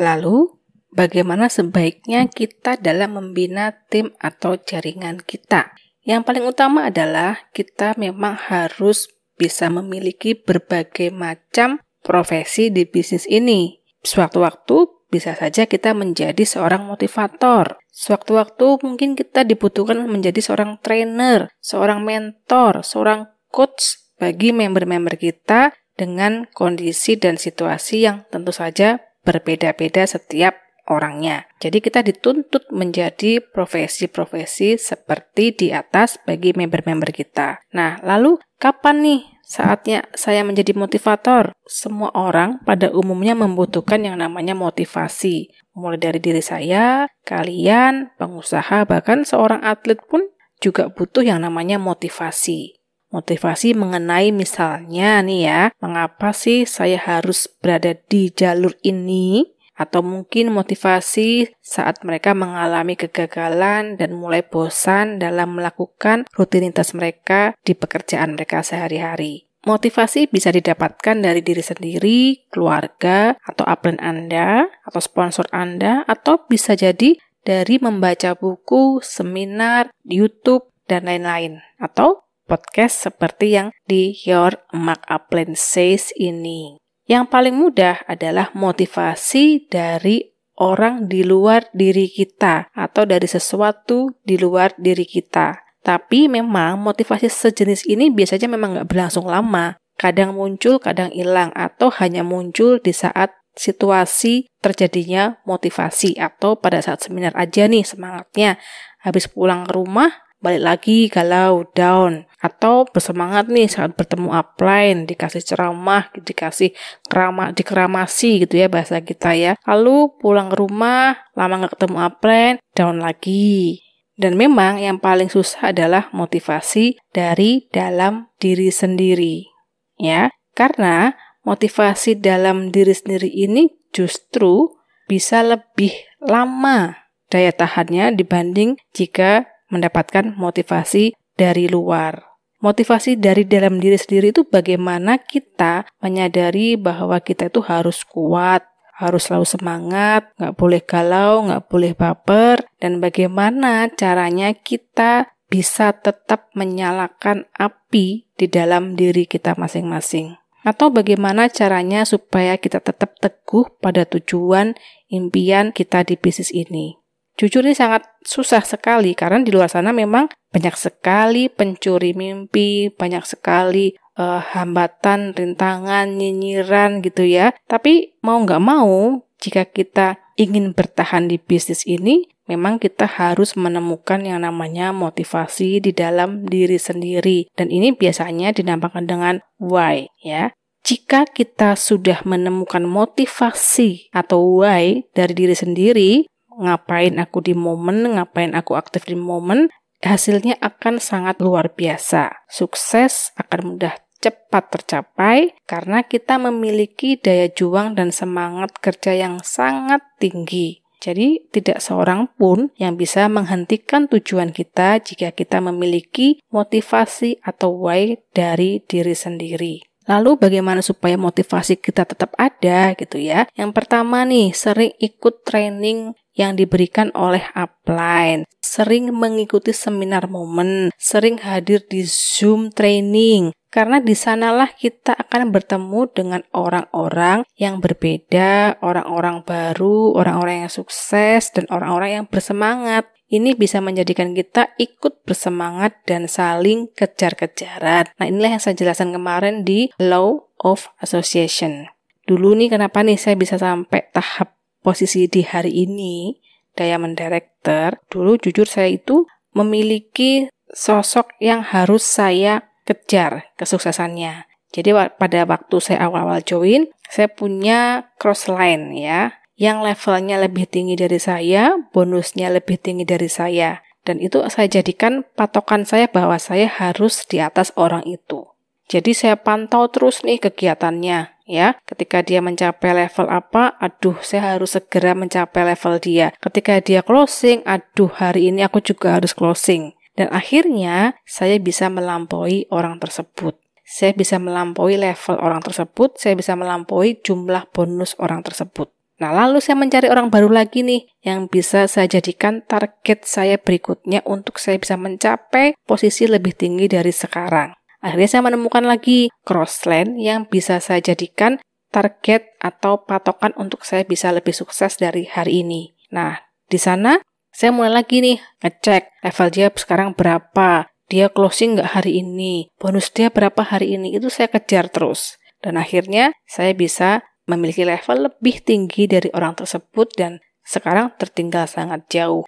Lalu, 0.02 0.50
bagaimana 0.98 1.46
sebaiknya 1.54 2.26
kita 2.26 2.82
dalam 2.82 3.22
membina 3.22 3.86
tim 3.94 4.18
atau 4.18 4.58
jaringan 4.58 5.22
kita? 5.22 5.78
Yang 6.02 6.22
paling 6.26 6.46
utama 6.50 6.90
adalah 6.90 7.38
kita 7.54 7.94
memang 7.96 8.34
harus 8.36 9.08
bisa 9.38 9.70
memiliki 9.70 10.34
berbagai 10.34 11.14
macam 11.14 11.78
profesi 12.02 12.74
di 12.74 12.90
bisnis 12.90 13.30
ini. 13.30 13.78
Sewaktu-waktu 14.04 15.03
bisa 15.14 15.38
saja 15.38 15.70
kita 15.70 15.94
menjadi 15.94 16.42
seorang 16.42 16.90
motivator. 16.90 17.78
Sewaktu-waktu 17.94 18.82
mungkin 18.82 19.14
kita 19.14 19.46
dibutuhkan 19.46 20.02
menjadi 20.10 20.42
seorang 20.42 20.82
trainer, 20.82 21.54
seorang 21.62 22.02
mentor, 22.02 22.82
seorang 22.82 23.30
coach 23.54 24.02
bagi 24.18 24.50
member-member 24.50 25.14
kita 25.22 25.78
dengan 25.94 26.50
kondisi 26.50 27.22
dan 27.22 27.38
situasi 27.38 28.10
yang 28.10 28.26
tentu 28.34 28.50
saja 28.50 28.98
berbeda-beda 29.22 30.10
setiap 30.10 30.58
orangnya. 30.90 31.48
Jadi 31.64 31.80
kita 31.80 32.04
dituntut 32.04 32.68
menjadi 32.74 33.40
profesi-profesi 33.40 34.76
seperti 34.76 35.56
di 35.56 35.68
atas 35.72 36.20
bagi 36.28 36.52
member-member 36.52 37.14
kita. 37.16 37.64
Nah, 37.72 38.02
lalu 38.04 38.42
kapan 38.60 39.00
nih 39.00 39.22
Saatnya 39.54 40.10
saya 40.18 40.42
menjadi 40.42 40.74
motivator. 40.74 41.54
Semua 41.70 42.10
orang 42.18 42.58
pada 42.66 42.90
umumnya 42.90 43.38
membutuhkan 43.38 44.02
yang 44.02 44.18
namanya 44.18 44.58
motivasi. 44.58 45.54
Mulai 45.78 46.02
dari 46.02 46.18
diri 46.18 46.42
saya, 46.42 47.06
kalian, 47.22 48.18
pengusaha, 48.18 48.90
bahkan 48.90 49.22
seorang 49.22 49.62
atlet 49.62 50.02
pun 50.10 50.26
juga 50.58 50.90
butuh 50.90 51.22
yang 51.22 51.46
namanya 51.46 51.78
motivasi. 51.78 52.82
Motivasi 53.14 53.78
mengenai 53.78 54.34
misalnya 54.34 55.22
nih 55.22 55.42
ya, 55.46 55.62
mengapa 55.78 56.34
sih 56.34 56.66
saya 56.66 56.98
harus 56.98 57.46
berada 57.46 57.94
di 57.94 58.34
jalur 58.34 58.74
ini? 58.82 59.54
Atau 59.74 60.06
mungkin 60.06 60.54
motivasi 60.54 61.50
saat 61.60 62.06
mereka 62.06 62.38
mengalami 62.38 62.94
kegagalan 62.94 63.98
dan 63.98 64.14
mulai 64.14 64.46
bosan 64.46 65.18
dalam 65.18 65.58
melakukan 65.58 66.30
rutinitas 66.38 66.94
mereka 66.94 67.58
di 67.66 67.74
pekerjaan 67.74 68.38
mereka 68.38 68.62
sehari-hari. 68.62 69.50
Motivasi 69.64 70.28
bisa 70.28 70.52
didapatkan 70.52 71.24
dari 71.24 71.40
diri 71.40 71.64
sendiri, 71.64 72.52
keluarga, 72.52 73.40
atau 73.48 73.64
upline 73.64 74.02
Anda, 74.04 74.68
atau 74.84 75.00
sponsor 75.00 75.48
Anda, 75.56 76.04
atau 76.04 76.44
bisa 76.52 76.76
jadi 76.76 77.16
dari 77.48 77.80
membaca 77.80 78.36
buku, 78.36 79.00
seminar, 79.00 79.88
YouTube, 80.04 80.68
dan 80.92 81.08
lain-lain. 81.08 81.64
Atau 81.80 82.28
podcast 82.44 83.08
seperti 83.08 83.56
yang 83.56 83.68
di 83.88 84.12
Your 84.28 84.60
Mark 84.76 85.08
Upline 85.08 85.56
Says 85.56 86.12
ini. 86.20 86.83
Yang 87.04 87.26
paling 87.28 87.56
mudah 87.56 88.08
adalah 88.08 88.52
motivasi 88.56 89.68
dari 89.68 90.34
orang 90.60 91.10
di 91.12 91.26
luar 91.26 91.68
diri 91.74 92.08
kita 92.08 92.72
atau 92.72 93.04
dari 93.04 93.26
sesuatu 93.26 94.16
di 94.24 94.40
luar 94.40 94.78
diri 94.80 95.04
kita. 95.04 95.60
Tapi 95.84 96.32
memang 96.32 96.80
motivasi 96.80 97.28
sejenis 97.28 97.84
ini 97.92 98.08
biasanya 98.08 98.48
memang 98.48 98.80
nggak 98.80 98.88
berlangsung 98.88 99.28
lama. 99.28 99.76
Kadang 100.00 100.34
muncul, 100.34 100.80
kadang 100.80 101.12
hilang, 101.12 101.52
atau 101.54 101.92
hanya 102.00 102.24
muncul 102.24 102.80
di 102.80 102.96
saat 102.96 103.36
situasi 103.54 104.50
terjadinya 104.64 105.38
motivasi 105.46 106.18
atau 106.18 106.58
pada 106.58 106.82
saat 106.82 107.06
seminar 107.06 107.36
aja 107.38 107.70
nih 107.70 107.86
semangatnya. 107.86 108.58
Habis 109.04 109.30
pulang 109.30 109.68
ke 109.68 109.76
rumah, 109.76 110.10
balik 110.40 110.64
lagi 110.64 110.98
galau, 111.12 111.68
down. 111.76 112.26
Atau 112.44 112.84
bersemangat 112.92 113.48
nih 113.48 113.72
saat 113.72 113.96
bertemu 113.96 114.36
upline, 114.36 115.08
dikasih 115.08 115.40
ceramah, 115.48 116.12
dikasih 116.12 116.76
keramah, 117.08 117.56
dikeramasi 117.56 118.44
gitu 118.44 118.60
ya 118.60 118.68
bahasa 118.68 119.00
kita 119.00 119.32
ya. 119.32 119.56
Lalu 119.64 120.12
pulang 120.20 120.52
ke 120.52 120.60
rumah, 120.60 121.24
lama 121.40 121.64
nggak 121.64 121.80
ketemu 121.80 121.98
upline, 122.04 122.56
down 122.76 123.00
lagi. 123.00 123.80
Dan 124.20 124.36
memang 124.36 124.78
yang 124.78 125.00
paling 125.00 125.32
susah 125.32 125.72
adalah 125.72 126.12
motivasi 126.12 127.00
dari 127.16 127.72
dalam 127.72 128.28
diri 128.44 128.68
sendiri. 128.68 129.48
Ya, 129.96 130.28
karena 130.52 131.16
motivasi 131.48 132.20
dalam 132.20 132.76
diri 132.76 132.92
sendiri 132.92 133.32
ini 133.32 133.72
justru 133.96 134.76
bisa 135.08 135.48
lebih 135.48 135.96
lama 136.20 137.08
daya 137.32 137.56
tahannya 137.56 138.14
dibanding 138.14 138.78
jika 138.92 139.48
mendapatkan 139.72 140.36
motivasi 140.36 141.18
dari 141.34 141.66
luar. 141.66 142.33
Motivasi 142.64 143.20
dari 143.20 143.44
dalam 143.44 143.76
diri 143.76 144.00
sendiri 144.00 144.32
itu 144.32 144.48
bagaimana 144.48 145.20
kita 145.20 145.84
menyadari 146.00 146.80
bahwa 146.80 147.20
kita 147.20 147.52
itu 147.52 147.60
harus 147.60 148.08
kuat, 148.08 148.64
harus 148.96 149.28
selalu 149.28 149.44
semangat, 149.44 150.32
nggak 150.40 150.56
boleh 150.56 150.80
galau, 150.80 151.44
nggak 151.44 151.68
boleh 151.68 151.92
baper, 151.92 152.64
dan 152.80 153.04
bagaimana 153.04 153.92
caranya 153.92 154.56
kita 154.56 155.36
bisa 155.52 155.92
tetap 155.92 156.56
menyalakan 156.56 157.52
api 157.60 158.32
di 158.40 158.48
dalam 158.48 158.96
diri 158.96 159.28
kita 159.28 159.60
masing-masing. 159.60 160.40
Atau 160.64 160.88
bagaimana 160.88 161.52
caranya 161.52 162.08
supaya 162.08 162.56
kita 162.56 162.80
tetap 162.80 163.20
teguh 163.20 163.68
pada 163.84 164.08
tujuan 164.08 164.80
impian 165.12 165.76
kita 165.76 166.08
di 166.08 166.16
bisnis 166.16 166.56
ini. 166.56 167.03
Jujur 167.34 167.66
ini 167.66 167.74
sangat 167.74 168.06
susah 168.22 168.62
sekali 168.62 169.18
karena 169.18 169.42
di 169.42 169.50
luar 169.50 169.66
sana 169.66 169.90
memang 169.90 170.30
banyak 170.54 170.78
sekali 170.78 171.50
pencuri 171.50 172.14
mimpi, 172.14 172.94
banyak 172.94 173.26
sekali 173.26 173.98
uh, 174.22 174.42
hambatan, 174.54 175.34
rintangan, 175.34 176.14
nyinyiran 176.14 177.02
gitu 177.02 177.26
ya. 177.26 177.58
Tapi 177.66 178.14
mau 178.22 178.38
nggak 178.38 178.62
mau, 178.62 179.26
jika 179.42 179.66
kita 179.66 180.22
ingin 180.38 180.78
bertahan 180.78 181.26
di 181.26 181.42
bisnis 181.42 181.86
ini, 181.90 182.30
memang 182.46 182.78
kita 182.78 183.08
harus 183.08 183.56
menemukan 183.56 184.22
yang 184.22 184.44
namanya 184.44 184.92
motivasi 184.92 185.80
di 185.80 185.92
dalam 185.96 186.46
diri 186.46 186.76
sendiri 186.76 187.48
dan 187.56 187.72
ini 187.72 187.96
biasanya 187.96 188.52
dinamakan 188.52 189.06
dengan 189.08 189.36
why 189.58 190.08
ya. 190.22 190.52
Jika 190.84 191.24
kita 191.32 191.80
sudah 191.80 192.28
menemukan 192.28 192.84
motivasi 192.84 194.12
atau 194.12 194.60
why 194.60 195.08
dari 195.16 195.32
diri 195.32 195.56
sendiri, 195.56 196.12
ngapain 196.60 197.18
aku 197.18 197.42
di 197.42 197.54
momen, 197.58 198.18
ngapain 198.18 198.54
aku 198.54 198.78
aktif 198.78 199.08
di 199.10 199.18
momen, 199.18 199.72
hasilnya 200.04 200.60
akan 200.60 201.00
sangat 201.00 201.40
luar 201.40 201.72
biasa. 201.74 202.46
Sukses 202.52 203.32
akan 203.40 203.76
mudah 203.76 203.96
cepat 204.24 204.72
tercapai 204.72 205.52
karena 205.68 206.08
kita 206.08 206.40
memiliki 206.40 207.20
daya 207.20 207.52
juang 207.52 208.00
dan 208.00 208.16
semangat 208.16 208.80
kerja 208.80 209.12
yang 209.12 209.44
sangat 209.44 210.00
tinggi. 210.20 210.80
Jadi, 211.04 211.52
tidak 211.52 211.84
seorang 211.84 212.32
pun 212.40 212.72
yang 212.80 212.96
bisa 212.96 213.28
menghentikan 213.28 214.08
tujuan 214.08 214.56
kita 214.56 215.04
jika 215.04 215.36
kita 215.36 215.60
memiliki 215.60 216.40
motivasi 216.48 217.44
atau 217.44 217.76
why 217.76 218.16
dari 218.32 218.80
diri 218.88 219.12
sendiri. 219.12 219.84
Lalu 220.08 220.40
bagaimana 220.40 220.80
supaya 220.80 221.20
motivasi 221.20 221.80
kita 221.80 222.08
tetap 222.08 222.32
ada 222.40 222.96
gitu 222.96 223.20
ya? 223.20 223.52
Yang 223.56 223.72
pertama 223.76 224.24
nih, 224.24 224.56
sering 224.56 224.96
ikut 225.00 225.44
training 225.44 226.16
yang 226.34 226.58
diberikan 226.58 227.14
oleh 227.14 227.46
upline, 227.54 228.46
sering 228.60 229.14
mengikuti 229.14 229.70
seminar 229.70 230.28
momen, 230.30 230.90
sering 230.98 231.38
hadir 231.42 231.86
di 231.86 232.06
Zoom 232.06 232.74
training, 232.74 233.54
karena 233.74 233.98
di 233.98 234.14
sanalah 234.14 234.70
kita 234.74 235.18
akan 235.18 235.50
bertemu 235.50 236.02
dengan 236.14 236.42
orang-orang 236.54 237.42
yang 237.58 237.82
berbeda, 237.82 238.82
orang-orang 238.86 239.42
baru, 239.42 240.14
orang-orang 240.14 240.66
yang 240.66 240.74
sukses, 240.74 241.50
dan 241.54 241.66
orang-orang 241.74 242.22
yang 242.22 242.26
bersemangat. 242.30 243.10
Ini 243.34 243.58
bisa 243.58 243.82
menjadikan 243.82 244.38
kita 244.38 244.78
ikut 244.78 245.26
bersemangat 245.26 246.06
dan 246.06 246.30
saling 246.30 246.94
kejar-kejaran. 246.94 248.14
Nah, 248.14 248.26
inilah 248.30 248.54
yang 248.54 248.62
saya 248.62 248.78
jelaskan 248.78 249.10
kemarin 249.10 249.66
di 249.66 249.90
Law 249.98 250.54
of 250.62 250.94
Association. 251.02 251.90
Dulu 252.30 252.54
nih 252.54 252.78
kenapa 252.78 253.02
nih 253.02 253.18
saya 253.18 253.34
bisa 253.34 253.58
sampai 253.58 254.06
tahap 254.14 254.54
posisi 254.84 255.32
di 255.32 255.42
hari 255.48 255.72
ini, 255.88 256.36
Diamond 256.76 257.16
Director. 257.16 258.04
Dulu 258.12 258.38
jujur 258.38 258.68
saya 258.68 258.92
itu 258.92 259.26
memiliki 259.56 260.52
sosok 260.70 261.34
yang 261.40 261.64
harus 261.64 262.04
saya 262.04 262.68
kejar 262.84 263.56
kesuksesannya. 263.56 264.52
Jadi 264.74 264.90
pada 264.94 265.46
waktu 265.48 265.78
saya 265.80 266.10
awal-awal 266.10 266.42
join, 266.44 266.90
saya 267.08 267.30
punya 267.30 268.10
cross 268.18 268.50
line 268.50 268.98
ya, 268.98 269.38
yang 269.54 269.86
levelnya 269.86 270.42
lebih 270.42 270.66
tinggi 270.66 270.98
dari 270.98 271.22
saya, 271.22 271.78
bonusnya 271.94 272.50
lebih 272.50 272.82
tinggi 272.82 273.06
dari 273.06 273.30
saya. 273.30 273.86
Dan 274.04 274.20
itu 274.20 274.44
saya 274.52 274.68
jadikan 274.68 275.24
patokan 275.38 275.88
saya 275.88 276.12
bahwa 276.12 276.36
saya 276.36 276.68
harus 276.68 277.24
di 277.30 277.40
atas 277.40 277.72
orang 277.80 278.04
itu. 278.04 278.50
Jadi 278.92 279.16
saya 279.16 279.40
pantau 279.40 279.88
terus 279.88 280.28
nih 280.28 280.44
kegiatannya 280.44 281.33
ya. 281.48 281.80
Ketika 281.88 282.24
dia 282.24 282.40
mencapai 282.40 282.96
level 282.96 283.28
apa, 283.30 283.76
aduh 283.80 284.18
saya 284.24 284.56
harus 284.56 284.76
segera 284.76 285.16
mencapai 285.16 285.64
level 285.76 286.00
dia. 286.00 286.32
Ketika 286.40 286.80
dia 286.80 287.02
closing, 287.04 287.64
aduh 287.64 288.12
hari 288.16 288.52
ini 288.52 288.64
aku 288.66 288.84
juga 288.84 289.20
harus 289.20 289.32
closing. 289.36 289.96
Dan 290.14 290.30
akhirnya 290.30 291.18
saya 291.26 291.58
bisa 291.58 291.90
melampaui 291.90 292.70
orang 292.70 293.02
tersebut. 293.02 293.58
Saya 293.84 294.16
bisa 294.16 294.40
melampaui 294.40 294.96
level 294.96 295.36
orang 295.44 295.60
tersebut, 295.60 296.16
saya 296.16 296.34
bisa 296.40 296.56
melampaui 296.56 297.20
jumlah 297.20 297.68
bonus 297.76 298.16
orang 298.18 298.42
tersebut. 298.42 298.90
Nah, 299.22 299.30
lalu 299.30 299.62
saya 299.62 299.78
mencari 299.78 300.10
orang 300.10 300.34
baru 300.34 300.50
lagi 300.50 300.82
nih 300.82 301.06
yang 301.22 301.46
bisa 301.46 301.86
saya 301.86 302.10
jadikan 302.10 302.66
target 302.66 303.24
saya 303.24 303.62
berikutnya 303.62 304.26
untuk 304.26 304.58
saya 304.58 304.82
bisa 304.82 304.98
mencapai 304.98 305.78
posisi 305.86 306.26
lebih 306.26 306.58
tinggi 306.58 306.90
dari 306.90 307.14
sekarang. 307.14 307.78
Akhirnya 308.04 308.28
saya 308.28 308.44
menemukan 308.52 308.84
lagi 308.84 309.32
crossland 309.48 310.20
yang 310.20 310.44
bisa 310.44 310.84
saya 310.84 311.00
jadikan 311.00 311.64
target 311.88 312.52
atau 312.60 313.08
patokan 313.08 313.56
untuk 313.56 313.88
saya 313.88 314.04
bisa 314.04 314.36
lebih 314.36 314.52
sukses 314.52 315.00
dari 315.00 315.24
hari 315.24 315.64
ini. 315.64 315.96
Nah, 316.12 316.36
di 316.68 316.76
sana 316.76 317.24
saya 317.54 317.72
mulai 317.72 318.04
lagi 318.04 318.20
nih 318.20 318.44
ngecek 318.60 319.24
level 319.24 319.48
dia 319.56 319.68
sekarang 319.72 320.12
berapa, 320.20 320.92
dia 321.08 321.32
closing 321.32 321.80
nggak 321.80 321.96
hari 321.96 322.20
ini, 322.20 322.68
bonus 322.82 323.14
dia 323.14 323.30
berapa 323.32 323.62
hari 323.62 323.96
ini, 323.96 324.20
itu 324.20 324.28
saya 324.28 324.50
kejar 324.50 324.92
terus. 324.92 325.38
Dan 325.64 325.80
akhirnya 325.80 326.36
saya 326.44 326.76
bisa 326.76 327.24
memiliki 327.48 327.88
level 327.88 328.34
lebih 328.34 328.66
tinggi 328.66 329.08
dari 329.08 329.30
orang 329.32 329.56
tersebut 329.56 330.12
dan 330.18 330.44
sekarang 330.66 331.14
tertinggal 331.16 331.70
sangat 331.70 332.04
jauh. 332.10 332.44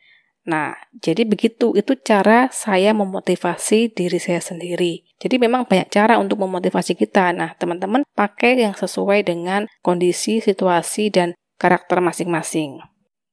Nah, 0.49 0.73
jadi 0.97 1.21
begitu, 1.23 1.77
itu 1.77 1.93
cara 2.01 2.49
saya 2.49 2.91
memotivasi 2.97 3.93
diri 3.93 4.17
saya 4.17 4.41
sendiri. 4.41 5.04
Jadi 5.15 5.39
memang 5.39 5.63
banyak 5.63 5.87
cara 5.87 6.19
untuk 6.19 6.43
memotivasi 6.43 6.99
kita. 6.99 7.31
Nah, 7.31 7.55
teman-teman 7.55 8.03
pakai 8.15 8.59
yang 8.59 8.75
sesuai 8.75 9.23
dengan 9.23 9.65
kondisi, 9.79 10.43
situasi, 10.43 11.07
dan 11.07 11.39
karakter 11.55 12.03
masing-masing. 12.03 12.83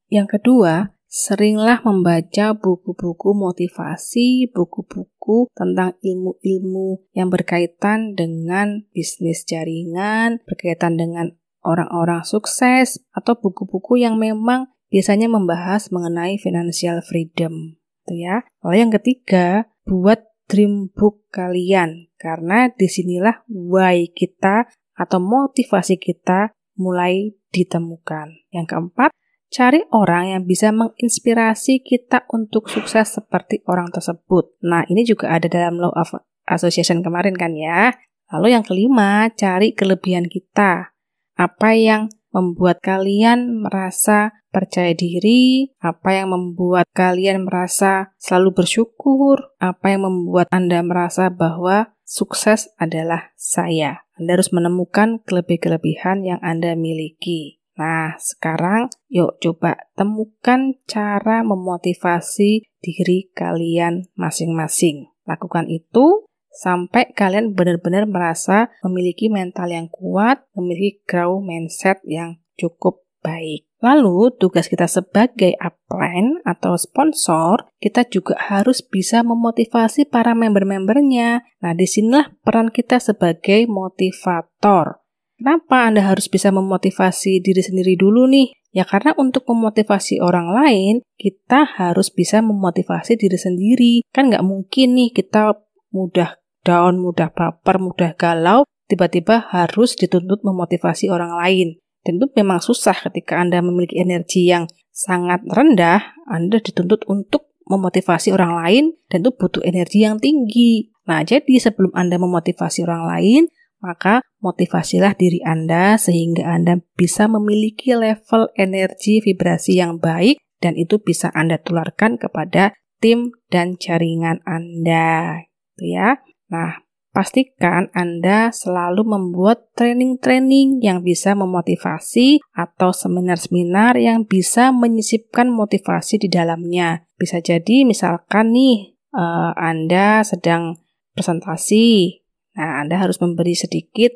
Yang 0.06 0.38
kedua, 0.38 0.94
seringlah 1.10 1.82
membaca 1.84 2.54
buku-buku 2.54 3.34
motivasi, 3.34 4.48
buku-buku 4.54 5.50
tentang 5.52 5.98
ilmu-ilmu 6.00 7.04
yang 7.12 7.28
berkaitan 7.28 8.14
dengan 8.16 8.86
bisnis 8.94 9.44
jaringan, 9.44 10.40
berkaitan 10.48 10.96
dengan 10.96 11.34
orang-orang 11.66 12.22
sukses, 12.22 13.02
atau 13.12 13.36
buku-buku 13.36 14.00
yang 14.00 14.16
memang 14.16 14.70
biasanya 14.88 15.28
membahas 15.28 15.92
mengenai 15.92 16.40
financial 16.40 17.04
freedom. 17.04 17.76
Itu 18.06 18.14
ya. 18.16 18.46
Lalu 18.64 18.76
yang 18.80 18.92
ketiga, 18.92 19.68
buat 19.84 20.31
dream 20.46 20.90
book 20.92 21.26
kalian 21.30 22.10
karena 22.18 22.70
di 22.72 22.86
sinilah 22.86 23.44
why 23.48 24.08
kita 24.12 24.68
atau 24.94 25.18
motivasi 25.18 25.98
kita 25.98 26.52
mulai 26.76 27.34
ditemukan. 27.52 28.48
Yang 28.52 28.66
keempat, 28.72 29.10
Cari 29.52 29.84
orang 29.92 30.32
yang 30.32 30.42
bisa 30.48 30.72
menginspirasi 30.72 31.84
kita 31.84 32.24
untuk 32.32 32.72
sukses 32.72 33.20
seperti 33.20 33.60
orang 33.68 33.92
tersebut. 33.92 34.56
Nah, 34.64 34.80
ini 34.88 35.04
juga 35.04 35.28
ada 35.28 35.44
dalam 35.44 35.76
Law 35.76 35.92
of 35.92 36.16
Association 36.48 37.04
kemarin 37.04 37.36
kan 37.36 37.52
ya. 37.52 37.92
Lalu 38.32 38.56
yang 38.56 38.64
kelima, 38.64 39.28
cari 39.36 39.76
kelebihan 39.76 40.32
kita. 40.32 40.96
Apa 41.36 41.76
yang 41.76 42.08
membuat 42.32 42.80
kalian 42.80 43.62
merasa 43.62 44.32
percaya 44.52 44.92
diri, 44.92 45.72
apa 45.80 46.16
yang 46.16 46.32
membuat 46.32 46.88
kalian 46.92 47.48
merasa 47.48 48.12
selalu 48.20 48.64
bersyukur, 48.64 49.56
apa 49.60 49.96
yang 49.96 50.08
membuat 50.08 50.48
Anda 50.52 50.84
merasa 50.84 51.32
bahwa 51.32 51.92
sukses 52.02 52.72
adalah 52.76 53.32
saya. 53.36 54.04
Anda 54.20 54.36
harus 54.36 54.52
menemukan 54.52 55.24
kelebihan-kelebihan 55.24 56.24
yang 56.28 56.40
Anda 56.44 56.76
miliki. 56.76 57.62
Nah, 57.72 58.20
sekarang 58.20 58.92
yuk 59.08 59.40
coba 59.40 59.88
temukan 59.96 60.76
cara 60.84 61.40
memotivasi 61.40 62.68
diri 62.84 63.32
kalian 63.32 64.12
masing-masing. 64.12 65.08
Lakukan 65.24 65.72
itu 65.72 66.28
sampai 66.52 67.16
kalian 67.16 67.56
benar-benar 67.56 68.04
merasa 68.04 68.68
memiliki 68.84 69.32
mental 69.32 69.72
yang 69.72 69.88
kuat, 69.88 70.44
memiliki 70.52 71.00
grow 71.08 71.40
mindset 71.40 72.04
yang 72.04 72.38
cukup 72.60 73.02
baik. 73.24 73.64
Lalu, 73.82 74.30
tugas 74.38 74.70
kita 74.70 74.86
sebagai 74.86 75.58
upline 75.58 76.38
atau 76.46 76.78
sponsor, 76.78 77.66
kita 77.82 78.06
juga 78.06 78.38
harus 78.38 78.78
bisa 78.78 79.26
memotivasi 79.26 80.06
para 80.06 80.38
member-membernya. 80.38 81.42
Nah, 81.58 81.72
di 81.74 81.86
sinilah 81.90 82.30
peran 82.46 82.70
kita 82.70 83.02
sebagai 83.02 83.66
motivator. 83.66 85.02
Kenapa 85.34 85.90
Anda 85.90 86.06
harus 86.06 86.30
bisa 86.30 86.54
memotivasi 86.54 87.42
diri 87.42 87.58
sendiri 87.58 87.98
dulu 87.98 88.30
nih? 88.30 88.54
Ya 88.70 88.86
karena 88.86 89.18
untuk 89.18 89.50
memotivasi 89.50 90.22
orang 90.22 90.54
lain, 90.54 90.94
kita 91.18 91.66
harus 91.66 92.14
bisa 92.14 92.38
memotivasi 92.38 93.18
diri 93.18 93.34
sendiri. 93.34 93.94
Kan 94.14 94.30
nggak 94.30 94.46
mungkin 94.46 94.94
nih 94.94 95.10
kita 95.10 95.58
mudah 95.90 96.41
down, 96.62 96.98
mudah 96.98 97.30
baper, 97.34 97.78
mudah 97.82 98.14
galau, 98.14 98.66
tiba-tiba 98.90 99.50
harus 99.50 99.94
dituntut 99.94 100.42
memotivasi 100.42 101.10
orang 101.10 101.38
lain. 101.38 101.68
Dan 102.02 102.18
itu 102.18 102.26
memang 102.34 102.58
susah 102.58 102.98
ketika 102.98 103.38
Anda 103.38 103.62
memiliki 103.62 104.02
energi 104.02 104.50
yang 104.50 104.66
sangat 104.90 105.46
rendah, 105.46 106.18
Anda 106.26 106.58
dituntut 106.58 107.06
untuk 107.06 107.52
memotivasi 107.70 108.34
orang 108.34 108.58
lain 108.58 108.84
dan 109.06 109.22
itu 109.22 109.32
butuh 109.32 109.62
energi 109.62 110.02
yang 110.02 110.18
tinggi. 110.18 110.90
Nah, 111.06 111.22
jadi 111.22 111.62
sebelum 111.62 111.94
Anda 111.94 112.18
memotivasi 112.18 112.82
orang 112.82 113.04
lain, 113.06 113.42
maka 113.82 114.22
motivasilah 114.38 115.18
diri 115.18 115.42
Anda 115.42 115.98
sehingga 115.98 116.46
Anda 116.46 116.82
bisa 116.94 117.26
memiliki 117.26 117.94
level 117.98 118.50
energi 118.54 119.18
vibrasi 119.22 119.78
yang 119.82 119.98
baik 119.98 120.38
dan 120.62 120.78
itu 120.78 121.02
bisa 121.02 121.34
Anda 121.34 121.58
tularkan 121.58 122.18
kepada 122.18 122.78
tim 123.02 123.34
dan 123.50 123.74
jaringan 123.78 124.38
Anda. 124.46 125.42
Gitu 125.74 125.98
ya. 125.98 126.22
Nah, 126.52 126.84
pastikan 127.16 127.88
Anda 127.96 128.52
selalu 128.52 129.08
membuat 129.08 129.72
training-training 129.72 130.84
yang 130.84 131.00
bisa 131.00 131.32
memotivasi 131.32 132.44
atau 132.52 132.92
seminar-seminar 132.92 133.96
yang 133.96 134.28
bisa 134.28 134.68
menyisipkan 134.68 135.48
motivasi 135.48 136.20
di 136.20 136.28
dalamnya. 136.28 137.08
Bisa 137.16 137.40
jadi 137.40 137.88
misalkan 137.88 138.52
nih 138.52 139.00
uh, 139.16 139.56
Anda 139.56 140.20
sedang 140.28 140.76
presentasi. 141.16 142.20
Nah, 142.52 142.84
Anda 142.84 143.00
harus 143.00 143.16
memberi 143.16 143.56
sedikit 143.56 144.12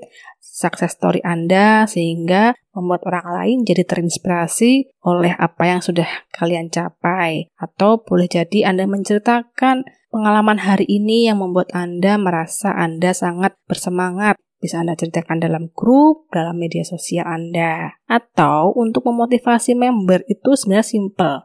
success 0.57 0.97
story 0.97 1.25
Anda 1.25 1.85
sehingga 1.85 2.57
membuat 2.77 3.05
orang 3.09 3.29
lain 3.33 3.59
jadi 3.65 3.85
terinspirasi 3.89 4.93
oleh 5.05 5.33
apa 5.37 5.69
yang 5.69 5.81
sudah 5.81 6.09
kalian 6.33 6.69
capai. 6.69 7.49
Atau 7.57 8.05
boleh 8.05 8.29
jadi 8.29 8.69
Anda 8.69 8.85
menceritakan 8.85 9.85
pengalaman 10.17 10.57
hari 10.57 10.89
ini 10.89 11.29
yang 11.29 11.45
membuat 11.45 11.69
Anda 11.77 12.17
merasa 12.17 12.73
Anda 12.73 13.13
sangat 13.13 13.53
bersemangat. 13.69 14.41
Bisa 14.57 14.81
Anda 14.81 14.97
ceritakan 14.97 15.45
dalam 15.45 15.69
grup, 15.77 16.33
dalam 16.33 16.57
media 16.57 16.81
sosial 16.89 17.29
Anda. 17.29 18.01
Atau 18.09 18.73
untuk 18.73 19.05
memotivasi 19.05 19.77
member 19.77 20.25
itu 20.25 20.57
sebenarnya 20.57 20.89
simple. 20.89 21.37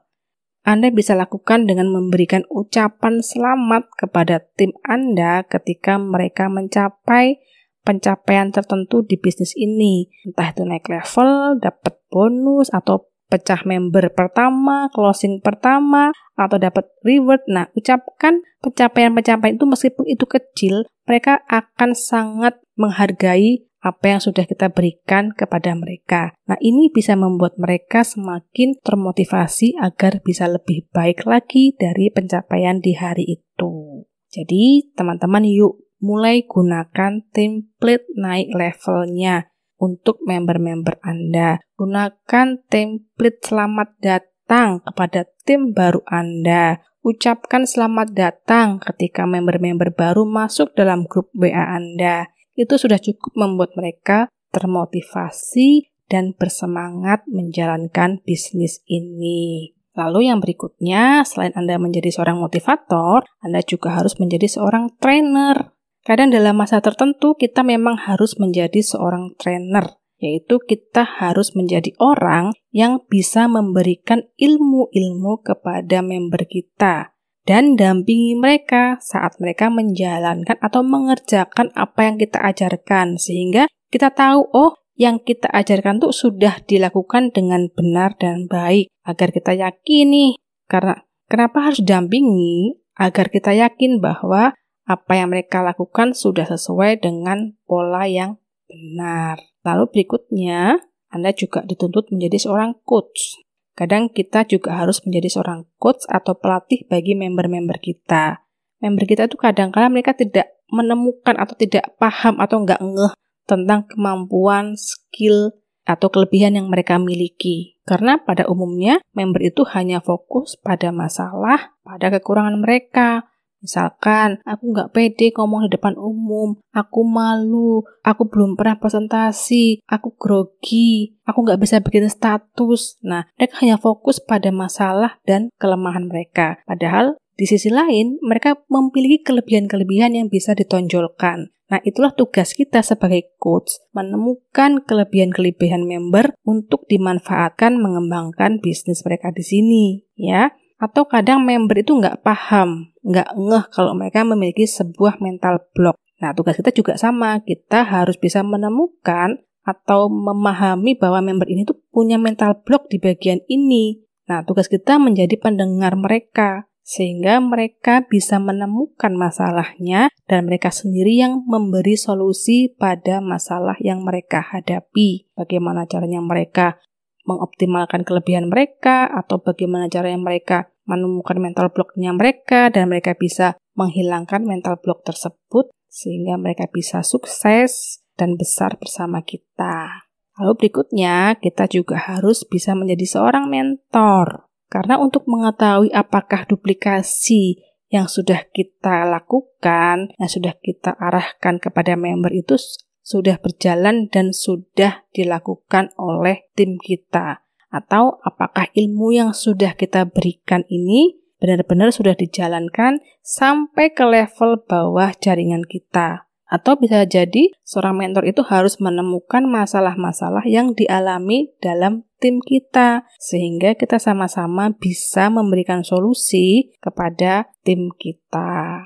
Anda 0.63 0.87
bisa 0.87 1.19
lakukan 1.19 1.67
dengan 1.67 1.91
memberikan 1.91 2.47
ucapan 2.47 3.19
selamat 3.19 3.91
kepada 3.99 4.39
tim 4.55 4.71
Anda 4.87 5.43
ketika 5.43 5.99
mereka 5.99 6.47
mencapai 6.47 7.43
pencapaian 7.83 8.55
tertentu 8.55 9.03
di 9.03 9.19
bisnis 9.19 9.51
ini. 9.59 10.07
Entah 10.23 10.55
itu 10.55 10.63
naik 10.63 10.87
level, 10.87 11.59
dapat 11.59 11.99
bonus, 12.07 12.71
atau 12.71 13.10
pecah 13.31 13.63
member 13.63 14.11
pertama, 14.11 14.91
closing 14.91 15.39
pertama, 15.39 16.11
atau 16.35 16.59
dapat 16.59 16.91
reward. 17.07 17.39
Nah, 17.47 17.71
ucapkan 17.71 18.43
pencapaian-pencapaian 18.59 19.55
itu 19.55 19.63
meskipun 19.63 20.05
itu 20.11 20.27
kecil, 20.27 20.83
mereka 21.07 21.39
akan 21.47 21.95
sangat 21.95 22.59
menghargai 22.75 23.71
apa 23.81 24.13
yang 24.13 24.21
sudah 24.21 24.45
kita 24.45 24.69
berikan 24.69 25.33
kepada 25.33 25.73
mereka. 25.73 26.37
Nah, 26.45 26.59
ini 26.61 26.93
bisa 26.93 27.17
membuat 27.17 27.57
mereka 27.57 28.05
semakin 28.05 28.77
termotivasi 28.77 29.79
agar 29.79 30.21
bisa 30.21 30.45
lebih 30.45 30.85
baik 30.93 31.25
lagi 31.25 31.73
dari 31.73 32.13
pencapaian 32.13 32.77
di 32.77 32.93
hari 32.93 33.41
itu. 33.41 34.05
Jadi, 34.29 34.93
teman-teman 34.93 35.47
yuk 35.49 35.81
mulai 36.01 36.45
gunakan 36.45 37.21
template 37.29 38.09
naik 38.17 38.49
levelnya 38.57 39.50
untuk 39.81 40.21
member-member 40.21 41.01
Anda. 41.01 41.57
Gunakan 41.73 42.47
template 42.69 43.41
selamat 43.41 43.97
datang 43.97 44.85
kepada 44.85 45.25
tim 45.41 45.73
baru 45.73 46.05
Anda. 46.05 46.77
Ucapkan 47.01 47.65
selamat 47.65 48.13
datang 48.13 48.77
ketika 48.77 49.25
member-member 49.25 49.97
baru 49.97 50.21
masuk 50.21 50.77
dalam 50.77 51.09
grup 51.09 51.33
WA 51.33 51.73
Anda. 51.73 52.29
Itu 52.53 52.77
sudah 52.77 53.01
cukup 53.01 53.33
membuat 53.33 53.73
mereka 53.73 54.29
termotivasi 54.53 55.89
dan 56.05 56.37
bersemangat 56.37 57.25
menjalankan 57.25 58.21
bisnis 58.21 58.85
ini. 58.85 59.73
Lalu 59.91 60.31
yang 60.31 60.39
berikutnya, 60.39 61.25
selain 61.27 61.51
Anda 61.57 61.75
menjadi 61.75 62.15
seorang 62.15 62.39
motivator, 62.39 63.27
Anda 63.43 63.59
juga 63.65 63.97
harus 63.97 64.15
menjadi 64.21 64.47
seorang 64.47 64.95
trainer. 65.01 65.75
Kadang 66.01 66.33
dalam 66.33 66.57
masa 66.57 66.81
tertentu 66.81 67.37
kita 67.37 67.61
memang 67.61 67.93
harus 67.93 68.41
menjadi 68.41 68.81
seorang 68.81 69.37
trainer, 69.37 70.01
yaitu 70.17 70.57
kita 70.57 71.05
harus 71.05 71.53
menjadi 71.53 71.93
orang 72.01 72.57
yang 72.73 73.05
bisa 73.05 73.45
memberikan 73.45 74.25
ilmu-ilmu 74.41 75.45
kepada 75.45 76.01
member 76.01 76.49
kita 76.49 77.13
dan 77.45 77.73
dampingi 77.77 78.37
mereka 78.37 79.01
saat 79.01 79.37
mereka 79.41 79.69
menjalankan 79.69 80.57
atau 80.61 80.81
mengerjakan 80.85 81.73
apa 81.77 82.09
yang 82.09 82.15
kita 82.17 82.37
ajarkan. 82.49 83.21
Sehingga 83.21 83.69
kita 83.89 84.13
tahu 84.13 84.45
oh 84.53 84.81
yang 84.97 85.21
kita 85.21 85.49
ajarkan 85.49 85.97
tuh 85.97 86.13
sudah 86.13 86.61
dilakukan 86.65 87.33
dengan 87.33 87.69
benar 87.73 88.17
dan 88.17 88.45
baik. 88.45 88.89
Agar 89.05 89.33
kita 89.33 89.57
yakin 89.57 90.05
nih 90.13 90.31
karena 90.69 91.01
kenapa 91.29 91.69
harus 91.69 91.81
dampingi? 91.81 92.77
Agar 92.97 93.33
kita 93.33 93.57
yakin 93.57 93.97
bahwa 93.97 94.53
apa 94.85 95.17
yang 95.17 95.31
mereka 95.31 95.61
lakukan 95.61 96.17
sudah 96.17 96.45
sesuai 96.45 97.01
dengan 97.01 97.55
pola 97.65 98.09
yang 98.09 98.41
benar. 98.65 99.37
Lalu 99.61 99.85
berikutnya, 99.93 100.81
Anda 101.11 101.35
juga 101.35 101.61
dituntut 101.67 102.09
menjadi 102.09 102.47
seorang 102.47 102.79
coach. 102.87 103.41
Kadang 103.75 104.11
kita 104.11 104.43
juga 104.47 104.79
harus 104.79 104.99
menjadi 105.05 105.39
seorang 105.39 105.67
coach 105.79 106.03
atau 106.07 106.35
pelatih 106.35 106.83
bagi 106.87 107.15
member-member 107.15 107.79
kita. 107.79 108.43
Member 108.81 109.05
kita 109.05 109.29
itu 109.29 109.37
kadang-kadang 109.37 109.93
mereka 109.93 110.17
tidak 110.17 110.49
menemukan 110.71 111.37
atau 111.37 111.53
tidak 111.53 111.93
paham 111.99 112.39
atau 112.41 112.63
nggak 112.63 112.81
ngeh 112.81 113.13
tentang 113.45 113.83
kemampuan, 113.85 114.79
skill, 114.79 115.51
atau 115.85 116.07
kelebihan 116.13 116.55
yang 116.55 116.67
mereka 116.69 116.95
miliki. 117.01 117.77
Karena 117.83 118.21
pada 118.21 118.45
umumnya 118.47 119.01
member 119.11 119.41
itu 119.43 119.65
hanya 119.73 119.99
fokus 119.99 120.55
pada 120.61 120.93
masalah, 120.93 121.75
pada 121.81 122.13
kekurangan 122.13 122.61
mereka, 122.61 123.30
Misalkan, 123.61 124.41
aku 124.41 124.73
nggak 124.73 124.89
pede 124.89 125.29
ngomong 125.37 125.69
di 125.69 125.77
depan 125.77 125.93
umum, 125.93 126.57
aku 126.73 127.05
malu, 127.05 127.85
aku 128.01 128.25
belum 128.25 128.57
pernah 128.57 128.81
presentasi, 128.81 129.85
aku 129.85 130.17
grogi, 130.17 131.13
aku 131.23 131.45
nggak 131.45 131.61
bisa 131.61 131.77
bikin 131.79 132.09
status. 132.09 132.97
Nah, 133.05 133.29
mereka 133.37 133.61
hanya 133.61 133.77
fokus 133.77 134.17
pada 134.17 134.49
masalah 134.49 135.21
dan 135.29 135.53
kelemahan 135.61 136.09
mereka. 136.09 136.57
Padahal, 136.65 137.21
di 137.37 137.45
sisi 137.45 137.69
lain, 137.69 138.17
mereka 138.25 138.57
memiliki 138.69 139.21
kelebihan-kelebihan 139.21 140.17
yang 140.17 140.27
bisa 140.27 140.57
ditonjolkan. 140.57 141.53
Nah, 141.71 141.79
itulah 141.87 142.11
tugas 142.11 142.51
kita 142.51 142.83
sebagai 142.83 143.31
coach, 143.39 143.79
menemukan 143.95 144.83
kelebihan-kelebihan 144.83 145.87
member 145.87 146.35
untuk 146.43 146.83
dimanfaatkan 146.91 147.79
mengembangkan 147.79 148.59
bisnis 148.59 149.07
mereka 149.07 149.31
di 149.31 149.39
sini, 149.39 149.85
ya. 150.19 150.51
Atau 150.81 151.05
kadang 151.05 151.45
member 151.45 151.77
itu 151.77 151.93
nggak 151.93 152.25
paham, 152.25 152.89
nggak 153.05 153.37
ngeh 153.37 153.65
kalau 153.69 153.93
mereka 153.93 154.25
memiliki 154.25 154.65
sebuah 154.65 155.21
mental 155.21 155.61
block. 155.77 155.93
Nah, 156.17 156.33
tugas 156.33 156.57
kita 156.57 156.73
juga 156.73 156.97
sama. 156.97 157.37
Kita 157.45 157.85
harus 157.85 158.17
bisa 158.17 158.41
menemukan 158.41 159.45
atau 159.61 160.09
memahami 160.09 160.97
bahwa 160.97 161.21
member 161.21 161.45
ini 161.45 161.69
tuh 161.69 161.77
punya 161.93 162.17
mental 162.17 162.65
block 162.65 162.89
di 162.89 162.97
bagian 162.97 163.45
ini. 163.45 164.01
Nah, 164.25 164.41
tugas 164.41 164.65
kita 164.65 164.97
menjadi 164.97 165.37
pendengar 165.37 165.93
mereka 165.93 166.65
sehingga 166.81 167.37
mereka 167.37 168.09
bisa 168.09 168.41
menemukan 168.41 169.13
masalahnya 169.13 170.09
dan 170.25 170.49
mereka 170.49 170.73
sendiri 170.73 171.13
yang 171.13 171.45
memberi 171.45 171.93
solusi 171.93 172.73
pada 172.73 173.21
masalah 173.21 173.77
yang 173.77 174.01
mereka 174.01 174.41
hadapi. 174.41 175.29
Bagaimana 175.37 175.85
caranya 175.85 176.25
mereka 176.25 176.81
mengoptimalkan 177.27 178.01
kelebihan 178.01 178.49
mereka 178.49 179.09
atau 179.09 179.41
bagaimana 179.41 179.87
caranya 179.87 180.19
mereka 180.19 180.71
menemukan 180.89 181.37
mental 181.37 181.69
blocknya 181.71 182.11
mereka 182.11 182.73
dan 182.73 182.89
mereka 182.89 183.13
bisa 183.13 183.55
menghilangkan 183.77 184.43
mental 184.43 184.77
block 184.81 185.05
tersebut 185.07 185.69
sehingga 185.91 186.39
mereka 186.39 186.67
bisa 186.71 187.03
sukses 187.03 188.03
dan 188.15 188.35
besar 188.39 188.79
bersama 188.79 189.21
kita. 189.21 190.07
Lalu 190.39 190.65
berikutnya, 190.65 191.37
kita 191.37 191.67
juga 191.67 191.99
harus 191.99 192.47
bisa 192.47 192.71
menjadi 192.73 193.19
seorang 193.19 193.51
mentor. 193.51 194.47
Karena 194.71 194.95
untuk 194.95 195.27
mengetahui 195.27 195.91
apakah 195.91 196.47
duplikasi 196.47 197.59
yang 197.91 198.07
sudah 198.07 198.47
kita 198.55 199.03
lakukan, 199.03 200.15
yang 200.15 200.29
sudah 200.31 200.55
kita 200.63 200.95
arahkan 200.95 201.59
kepada 201.59 201.99
member 201.99 202.31
itu 202.31 202.55
sudah 203.01 203.41
berjalan 203.41 204.07
dan 204.07 204.31
sudah 204.33 205.05
dilakukan 205.13 205.93
oleh 205.97 206.47
tim 206.53 206.77
kita 206.77 207.41
atau 207.71 208.19
apakah 208.21 208.67
ilmu 208.75 209.15
yang 209.15 209.31
sudah 209.31 209.73
kita 209.73 210.05
berikan 210.05 210.67
ini 210.67 211.21
benar-benar 211.41 211.89
sudah 211.89 212.13
dijalankan 212.13 213.01
sampai 213.25 213.95
ke 213.95 214.05
level 214.05 214.61
bawah 214.67 215.09
jaringan 215.17 215.65
kita. 215.65 216.29
Atau 216.51 216.75
bisa 216.75 217.07
jadi 217.07 217.47
seorang 217.63 217.95
mentor 217.95 218.27
itu 218.27 218.43
harus 218.43 218.75
menemukan 218.83 219.47
masalah-masalah 219.47 220.43
yang 220.43 220.75
dialami 220.75 221.55
dalam 221.63 222.03
tim 222.19 222.43
kita 222.43 223.07
sehingga 223.23 223.73
kita 223.79 224.03
sama-sama 224.03 224.75
bisa 224.75 225.31
memberikan 225.31 225.87
solusi 225.87 226.75
kepada 226.83 227.47
tim 227.63 227.87
kita. 227.95 228.83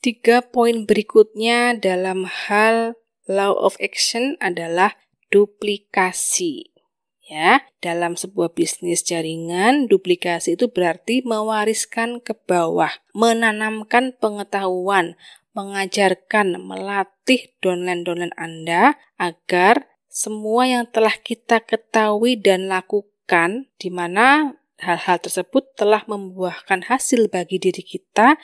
Tiga 0.00 0.40
poin 0.40 0.88
berikutnya 0.88 1.76
dalam 1.76 2.24
hal 2.24 2.96
law 3.26 3.54
of 3.54 3.74
action 3.82 4.38
adalah 4.38 4.94
duplikasi. 5.30 6.72
Ya, 7.26 7.66
dalam 7.82 8.14
sebuah 8.14 8.54
bisnis 8.54 9.02
jaringan, 9.02 9.90
duplikasi 9.90 10.54
itu 10.54 10.70
berarti 10.70 11.26
mewariskan 11.26 12.22
ke 12.22 12.38
bawah, 12.38 13.02
menanamkan 13.18 14.14
pengetahuan, 14.22 15.18
mengajarkan, 15.50 16.62
melatih 16.62 17.50
downline-downline 17.58 18.30
Anda 18.38 18.94
agar 19.18 19.90
semua 20.06 20.70
yang 20.70 20.86
telah 20.86 21.18
kita 21.18 21.66
ketahui 21.66 22.38
dan 22.38 22.70
lakukan 22.70 23.66
di 23.74 23.90
mana 23.90 24.54
hal-hal 24.78 25.18
tersebut 25.18 25.74
telah 25.74 26.04
membuahkan 26.04 26.86
hasil 26.86 27.32
bagi 27.32 27.58
diri 27.58 27.80
kita 27.80 28.36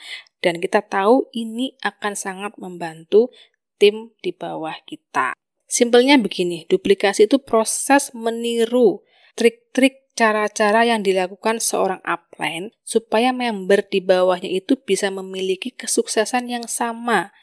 dan 0.43 0.59
kita 0.59 0.83
tahu 0.83 1.29
ini 1.31 1.77
akan 1.85 2.13
sangat 2.17 2.57
membantu 2.59 3.31
tim 3.77 4.13
di 4.21 4.35
bawah 4.35 4.75
kita. 4.85 5.33
Simpelnya 5.69 6.21
begini, 6.21 6.69
duplikasi 6.69 7.25
itu 7.25 7.41
proses 7.41 8.13
meniru 8.13 9.01
trik-trik 9.33 10.05
cara-cara 10.13 10.85
yang 10.85 11.01
dilakukan 11.01 11.57
seorang 11.57 11.97
upline 12.05 12.69
supaya 12.85 13.33
member 13.33 13.81
di 13.81 13.97
bawahnya 13.97 14.49
itu 14.49 14.77
bisa 14.77 15.09
memiliki 15.09 15.73
kesuksesan 15.73 16.53
yang 16.53 16.65
sama. 16.69 17.33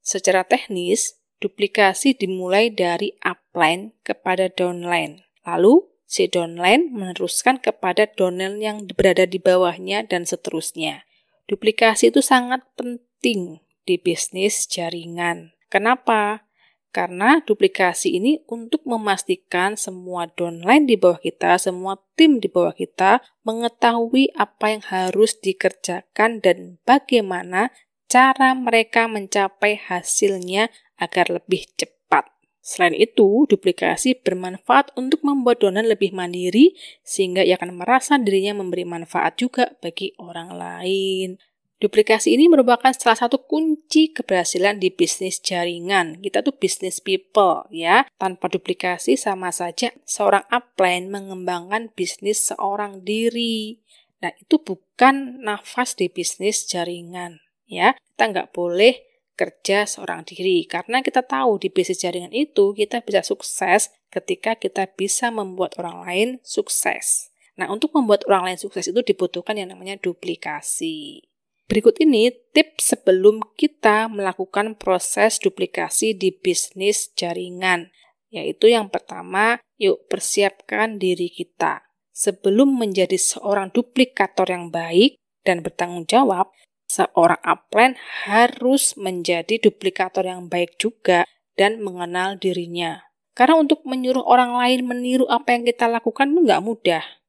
Secara 0.00 0.48
teknis, 0.48 1.20
duplikasi 1.44 2.16
dimulai 2.16 2.72
dari 2.72 3.12
upline 3.20 3.92
kepada 4.00 4.48
downline. 4.48 5.28
Lalu, 5.44 5.84
si 6.08 6.24
downline 6.26 6.88
meneruskan 6.88 7.60
kepada 7.60 8.08
downline 8.08 8.56
yang 8.64 8.76
berada 8.88 9.28
di 9.28 9.36
bawahnya 9.36 10.08
dan 10.08 10.24
seterusnya. 10.24 11.04
Duplikasi 11.52 12.08
itu 12.08 12.24
sangat 12.24 12.64
penting 12.80 13.60
di 13.84 14.00
bisnis 14.00 14.68
jaringan. 14.68 15.52
Kenapa? 15.70 16.50
Karena 16.90 17.38
duplikasi 17.38 18.18
ini 18.18 18.42
untuk 18.50 18.82
memastikan 18.82 19.78
semua 19.78 20.26
downline 20.26 20.90
di 20.90 20.98
bawah 20.98 21.22
kita, 21.22 21.54
semua 21.62 22.02
tim 22.18 22.42
di 22.42 22.50
bawah 22.50 22.74
kita 22.74 23.22
mengetahui 23.46 24.34
apa 24.34 24.74
yang 24.74 24.82
harus 24.82 25.38
dikerjakan 25.38 26.42
dan 26.42 26.82
bagaimana 26.82 27.70
cara 28.10 28.58
mereka 28.58 29.06
mencapai 29.06 29.78
hasilnya 29.78 30.74
agar 30.98 31.30
lebih 31.30 31.70
cepat. 31.78 32.26
Selain 32.58 32.92
itu, 32.92 33.46
duplikasi 33.46 34.18
bermanfaat 34.20 34.90
untuk 34.98 35.22
membuat 35.22 35.62
downline 35.62 35.86
lebih 35.86 36.10
mandiri 36.10 36.74
sehingga 37.06 37.46
ia 37.46 37.54
akan 37.54 37.78
merasa 37.78 38.18
dirinya 38.18 38.58
memberi 38.58 38.82
manfaat 38.82 39.38
juga 39.38 39.78
bagi 39.78 40.10
orang 40.18 40.58
lain. 40.58 41.38
Duplikasi 41.80 42.36
ini 42.36 42.44
merupakan 42.44 42.92
salah 42.92 43.16
satu 43.16 43.40
kunci 43.48 44.12
keberhasilan 44.12 44.76
di 44.76 44.92
bisnis 44.92 45.40
jaringan. 45.40 46.20
Kita 46.20 46.44
tuh 46.44 46.52
bisnis 46.52 47.00
people 47.00 47.64
ya. 47.72 48.04
Tanpa 48.20 48.52
duplikasi 48.52 49.16
sama 49.16 49.48
saja 49.48 49.88
seorang 50.04 50.44
upline 50.52 51.08
mengembangkan 51.08 51.88
bisnis 51.96 52.52
seorang 52.52 53.00
diri. 53.00 53.80
Nah 54.20 54.28
itu 54.36 54.60
bukan 54.60 55.40
nafas 55.40 55.96
di 55.96 56.12
bisnis 56.12 56.68
jaringan 56.68 57.40
ya. 57.64 57.96
Kita 57.96 58.28
nggak 58.28 58.52
boleh 58.52 59.00
kerja 59.32 59.88
seorang 59.88 60.28
diri 60.28 60.68
karena 60.68 61.00
kita 61.00 61.24
tahu 61.24 61.56
di 61.56 61.72
bisnis 61.72 62.04
jaringan 62.04 62.28
itu 62.36 62.76
kita 62.76 63.00
bisa 63.00 63.24
sukses 63.24 63.88
ketika 64.12 64.52
kita 64.52 64.84
bisa 64.84 65.32
membuat 65.32 65.80
orang 65.80 66.04
lain 66.04 66.28
sukses. 66.44 67.32
Nah, 67.56 67.72
untuk 67.72 67.96
membuat 67.96 68.28
orang 68.28 68.52
lain 68.52 68.60
sukses 68.60 68.88
itu 68.88 69.00
dibutuhkan 69.00 69.56
yang 69.56 69.72
namanya 69.72 69.96
duplikasi. 69.96 71.29
Berikut 71.70 72.02
ini 72.02 72.34
tips 72.50 72.98
sebelum 72.98 73.38
kita 73.54 74.10
melakukan 74.10 74.74
proses 74.74 75.38
duplikasi 75.38 76.18
di 76.18 76.34
bisnis 76.34 77.14
jaringan, 77.14 77.94
yaitu 78.26 78.74
yang 78.74 78.90
pertama, 78.90 79.62
yuk 79.78 80.10
persiapkan 80.10 80.98
diri 80.98 81.30
kita. 81.30 81.86
Sebelum 82.10 82.74
menjadi 82.74 83.14
seorang 83.14 83.70
duplikator 83.70 84.50
yang 84.50 84.74
baik 84.74 85.14
dan 85.46 85.62
bertanggung 85.62 86.10
jawab, 86.10 86.50
seorang 86.90 87.38
upline 87.46 87.94
harus 88.26 88.98
menjadi 88.98 89.62
duplikator 89.62 90.26
yang 90.26 90.50
baik 90.50 90.74
juga 90.74 91.22
dan 91.54 91.78
mengenal 91.78 92.34
dirinya. 92.34 93.06
Karena 93.30 93.62
untuk 93.62 93.86
menyuruh 93.86 94.26
orang 94.26 94.58
lain 94.58 94.90
meniru 94.90 95.30
apa 95.30 95.54
yang 95.54 95.62
kita 95.62 95.86
lakukan 95.86 96.34
itu 96.34 96.50
nggak 96.50 96.66
mudah 96.66 97.19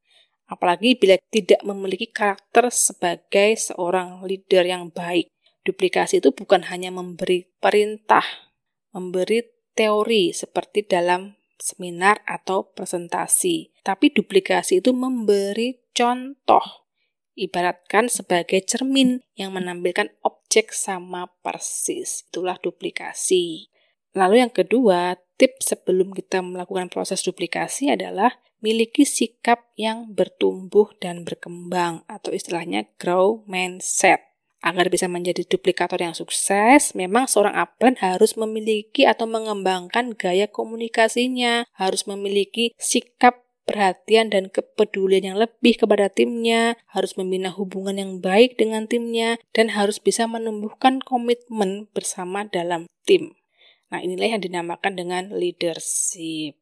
apalagi 0.52 0.99
bila 0.99 1.16
tidak 1.32 1.64
memiliki 1.64 2.12
karakter 2.12 2.68
sebagai 2.68 3.56
seorang 3.56 4.20
leader 4.28 4.68
yang 4.68 4.91
baik. 4.91 5.32
Duplikasi 5.64 6.20
itu 6.20 6.36
bukan 6.36 6.68
hanya 6.68 6.91
memberi 6.91 7.47
perintah, 7.64 8.26
memberi 8.91 9.47
teori 9.72 10.36
seperti 10.36 10.84
dalam 10.84 11.39
seminar 11.56 12.20
atau 12.28 12.68
presentasi, 12.76 13.72
tapi 13.86 14.12
duplikasi 14.12 14.84
itu 14.84 14.91
memberi 14.91 15.80
contoh. 15.95 16.84
Ibaratkan 17.32 18.12
sebagai 18.12 18.60
cermin 18.68 19.24
yang 19.39 19.56
menampilkan 19.56 20.12
objek 20.28 20.76
sama 20.76 21.32
persis. 21.39 22.28
Itulah 22.28 22.60
duplikasi. 22.60 23.72
Lalu 24.12 24.43
yang 24.43 24.52
kedua, 24.52 25.16
tips 25.39 25.72
sebelum 25.72 26.12
kita 26.12 26.43
melakukan 26.43 26.91
proses 26.91 27.24
duplikasi 27.24 27.88
adalah 27.88 28.36
miliki 28.62 29.03
sikap 29.03 29.74
yang 29.76 30.14
bertumbuh 30.14 30.93
dan 31.01 31.26
berkembang 31.26 32.05
atau 32.05 32.32
istilahnya 32.32 32.88
grow 33.01 33.41
mindset. 33.49 34.32
Agar 34.62 34.93
bisa 34.93 35.09
menjadi 35.09 35.41
duplikator 35.41 35.97
yang 35.97 36.14
sukses, 36.14 36.93
memang 36.93 37.26
seorang 37.26 37.57
upline 37.57 37.97
harus 37.97 38.38
memiliki 38.38 39.09
atau 39.09 39.26
mengembangkan 39.26 40.14
gaya 40.14 40.45
komunikasinya, 40.45 41.66
harus 41.74 42.05
memiliki 42.05 42.70
sikap 42.78 43.41
perhatian 43.66 44.30
dan 44.30 44.53
kepedulian 44.53 45.34
yang 45.34 45.38
lebih 45.41 45.82
kepada 45.82 46.14
timnya, 46.14 46.78
harus 46.93 47.18
membina 47.18 47.49
hubungan 47.49 47.97
yang 47.97 48.12
baik 48.22 48.62
dengan 48.62 48.86
timnya, 48.86 49.41
dan 49.49 49.74
harus 49.74 49.97
bisa 49.97 50.30
menumbuhkan 50.30 51.01
komitmen 51.01 51.89
bersama 51.97 52.45
dalam 52.45 52.86
tim. 53.01 53.34
Nah, 53.89 54.05
inilah 54.05 54.38
yang 54.38 54.45
dinamakan 54.45 54.93
dengan 54.93 55.34
leadership. 55.34 56.61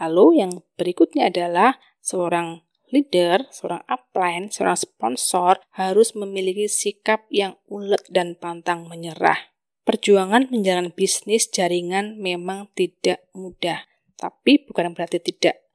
Lalu 0.00 0.40
yang 0.40 0.52
berikutnya 0.80 1.28
adalah 1.28 1.76
seorang 2.00 2.64
leader, 2.90 3.46
seorang 3.52 3.84
upline, 3.86 4.50
seorang 4.50 4.80
sponsor 4.80 5.62
harus 5.76 6.16
memiliki 6.18 6.66
sikap 6.66 7.28
yang 7.30 7.60
ulet 7.70 8.02
dan 8.10 8.34
pantang 8.34 8.88
menyerah. 8.90 9.52
Perjuangan 9.86 10.48
menjalankan 10.48 10.92
bisnis 10.92 11.48
jaringan 11.48 12.16
memang 12.20 12.68
tidak 12.76 13.26
mudah, 13.32 13.84
tapi 14.16 14.62
bukan 14.64 14.92
berarti 14.92 15.18
tidak 15.20 15.66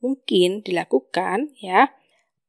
mungkin 0.00 0.60
dilakukan 0.62 1.56
ya. 1.58 1.92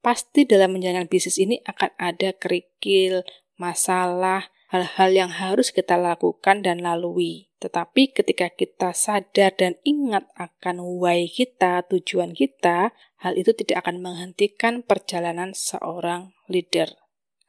Pasti 0.03 0.45
dalam 0.45 0.77
menjalankan 0.77 1.09
bisnis 1.09 1.41
ini 1.41 1.59
akan 1.65 1.91
ada 1.97 2.31
kerikil, 2.31 3.25
masalah, 3.57 4.47
hal-hal 4.67 5.09
yang 5.15 5.31
harus 5.31 5.71
kita 5.71 5.95
lakukan 5.95 6.63
dan 6.63 6.83
lalui. 6.83 7.47
Tetapi 7.57 8.13
ketika 8.13 8.53
kita 8.53 8.93
sadar 8.93 9.55
dan 9.57 9.81
ingat 9.81 10.29
akan 10.37 10.83
why 11.01 11.25
kita, 11.25 11.81
tujuan 11.89 12.37
kita, 12.37 12.93
hal 13.23 13.33
itu 13.33 13.55
tidak 13.57 13.87
akan 13.87 14.03
menghentikan 14.03 14.85
perjalanan 14.85 15.57
seorang 15.57 16.37
leader. 16.45 16.93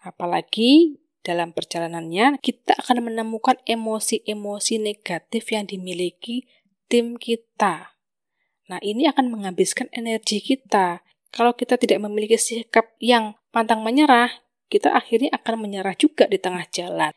Apalagi 0.01 1.03
dalam 1.21 1.53
perjalanannya 1.53 2.41
kita 2.41 2.79
akan 2.81 3.12
menemukan 3.12 3.61
emosi-emosi 3.69 4.81
negatif 4.81 5.53
yang 5.53 5.69
dimiliki 5.69 6.49
tim 6.89 7.21
kita. 7.21 7.99
Nah, 8.73 8.81
ini 8.81 9.05
akan 9.05 9.29
menghabiskan 9.29 9.93
energi 9.93 10.41
kita. 10.41 11.05
Kalau 11.29 11.53
kita 11.53 11.77
tidak 11.77 12.01
memiliki 12.01 12.41
sikap 12.41 12.97
yang 12.97 13.37
pantang 13.53 13.85
menyerah, 13.85 14.48
kita 14.69 14.93
akhirnya 14.93 15.33
akan 15.33 15.64
menyerah 15.64 15.97
juga 15.97 16.29
di 16.29 16.37
tengah 16.37 16.64
jalan. 16.69 17.12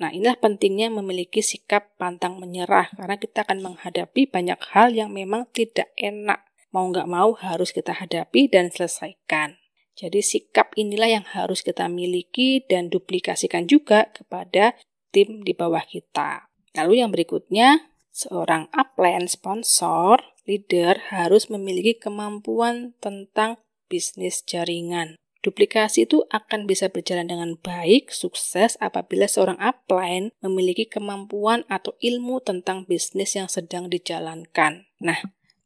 Nah, 0.00 0.08
inilah 0.08 0.40
pentingnya 0.40 0.88
memiliki 0.88 1.44
sikap 1.44 1.92
pantang 2.00 2.40
menyerah 2.40 2.88
karena 2.96 3.20
kita 3.20 3.44
akan 3.44 3.60
menghadapi 3.60 4.32
banyak 4.32 4.56
hal 4.72 4.96
yang 4.96 5.12
memang 5.12 5.44
tidak 5.52 5.92
enak. 6.00 6.40
Mau 6.72 6.88
nggak 6.88 7.04
mau 7.04 7.36
harus 7.36 7.68
kita 7.76 7.92
hadapi 7.92 8.48
dan 8.48 8.72
selesaikan. 8.72 9.60
Jadi 10.00 10.24
sikap 10.24 10.72
inilah 10.80 11.20
yang 11.20 11.26
harus 11.36 11.60
kita 11.60 11.84
miliki 11.92 12.64
dan 12.64 12.88
duplikasikan 12.88 13.68
juga 13.68 14.08
kepada 14.08 14.72
tim 15.12 15.44
di 15.44 15.52
bawah 15.52 15.84
kita. 15.84 16.48
Lalu 16.72 17.04
yang 17.04 17.12
berikutnya, 17.12 17.92
seorang 18.08 18.72
upline 18.72 19.28
sponsor, 19.28 20.16
leader 20.48 21.12
harus 21.12 21.52
memiliki 21.52 22.00
kemampuan 22.00 22.96
tentang 23.04 23.60
bisnis 23.92 24.40
jaringan. 24.40 25.19
Duplikasi 25.40 26.04
itu 26.04 26.28
akan 26.28 26.68
bisa 26.68 26.92
berjalan 26.92 27.24
dengan 27.24 27.56
baik, 27.56 28.12
sukses 28.12 28.76
apabila 28.76 29.24
seorang 29.24 29.56
upline 29.56 30.36
memiliki 30.44 30.84
kemampuan 30.84 31.64
atau 31.72 31.96
ilmu 31.96 32.44
tentang 32.44 32.84
bisnis 32.84 33.32
yang 33.32 33.48
sedang 33.48 33.88
dijalankan. 33.88 34.84
Nah, 35.00 35.16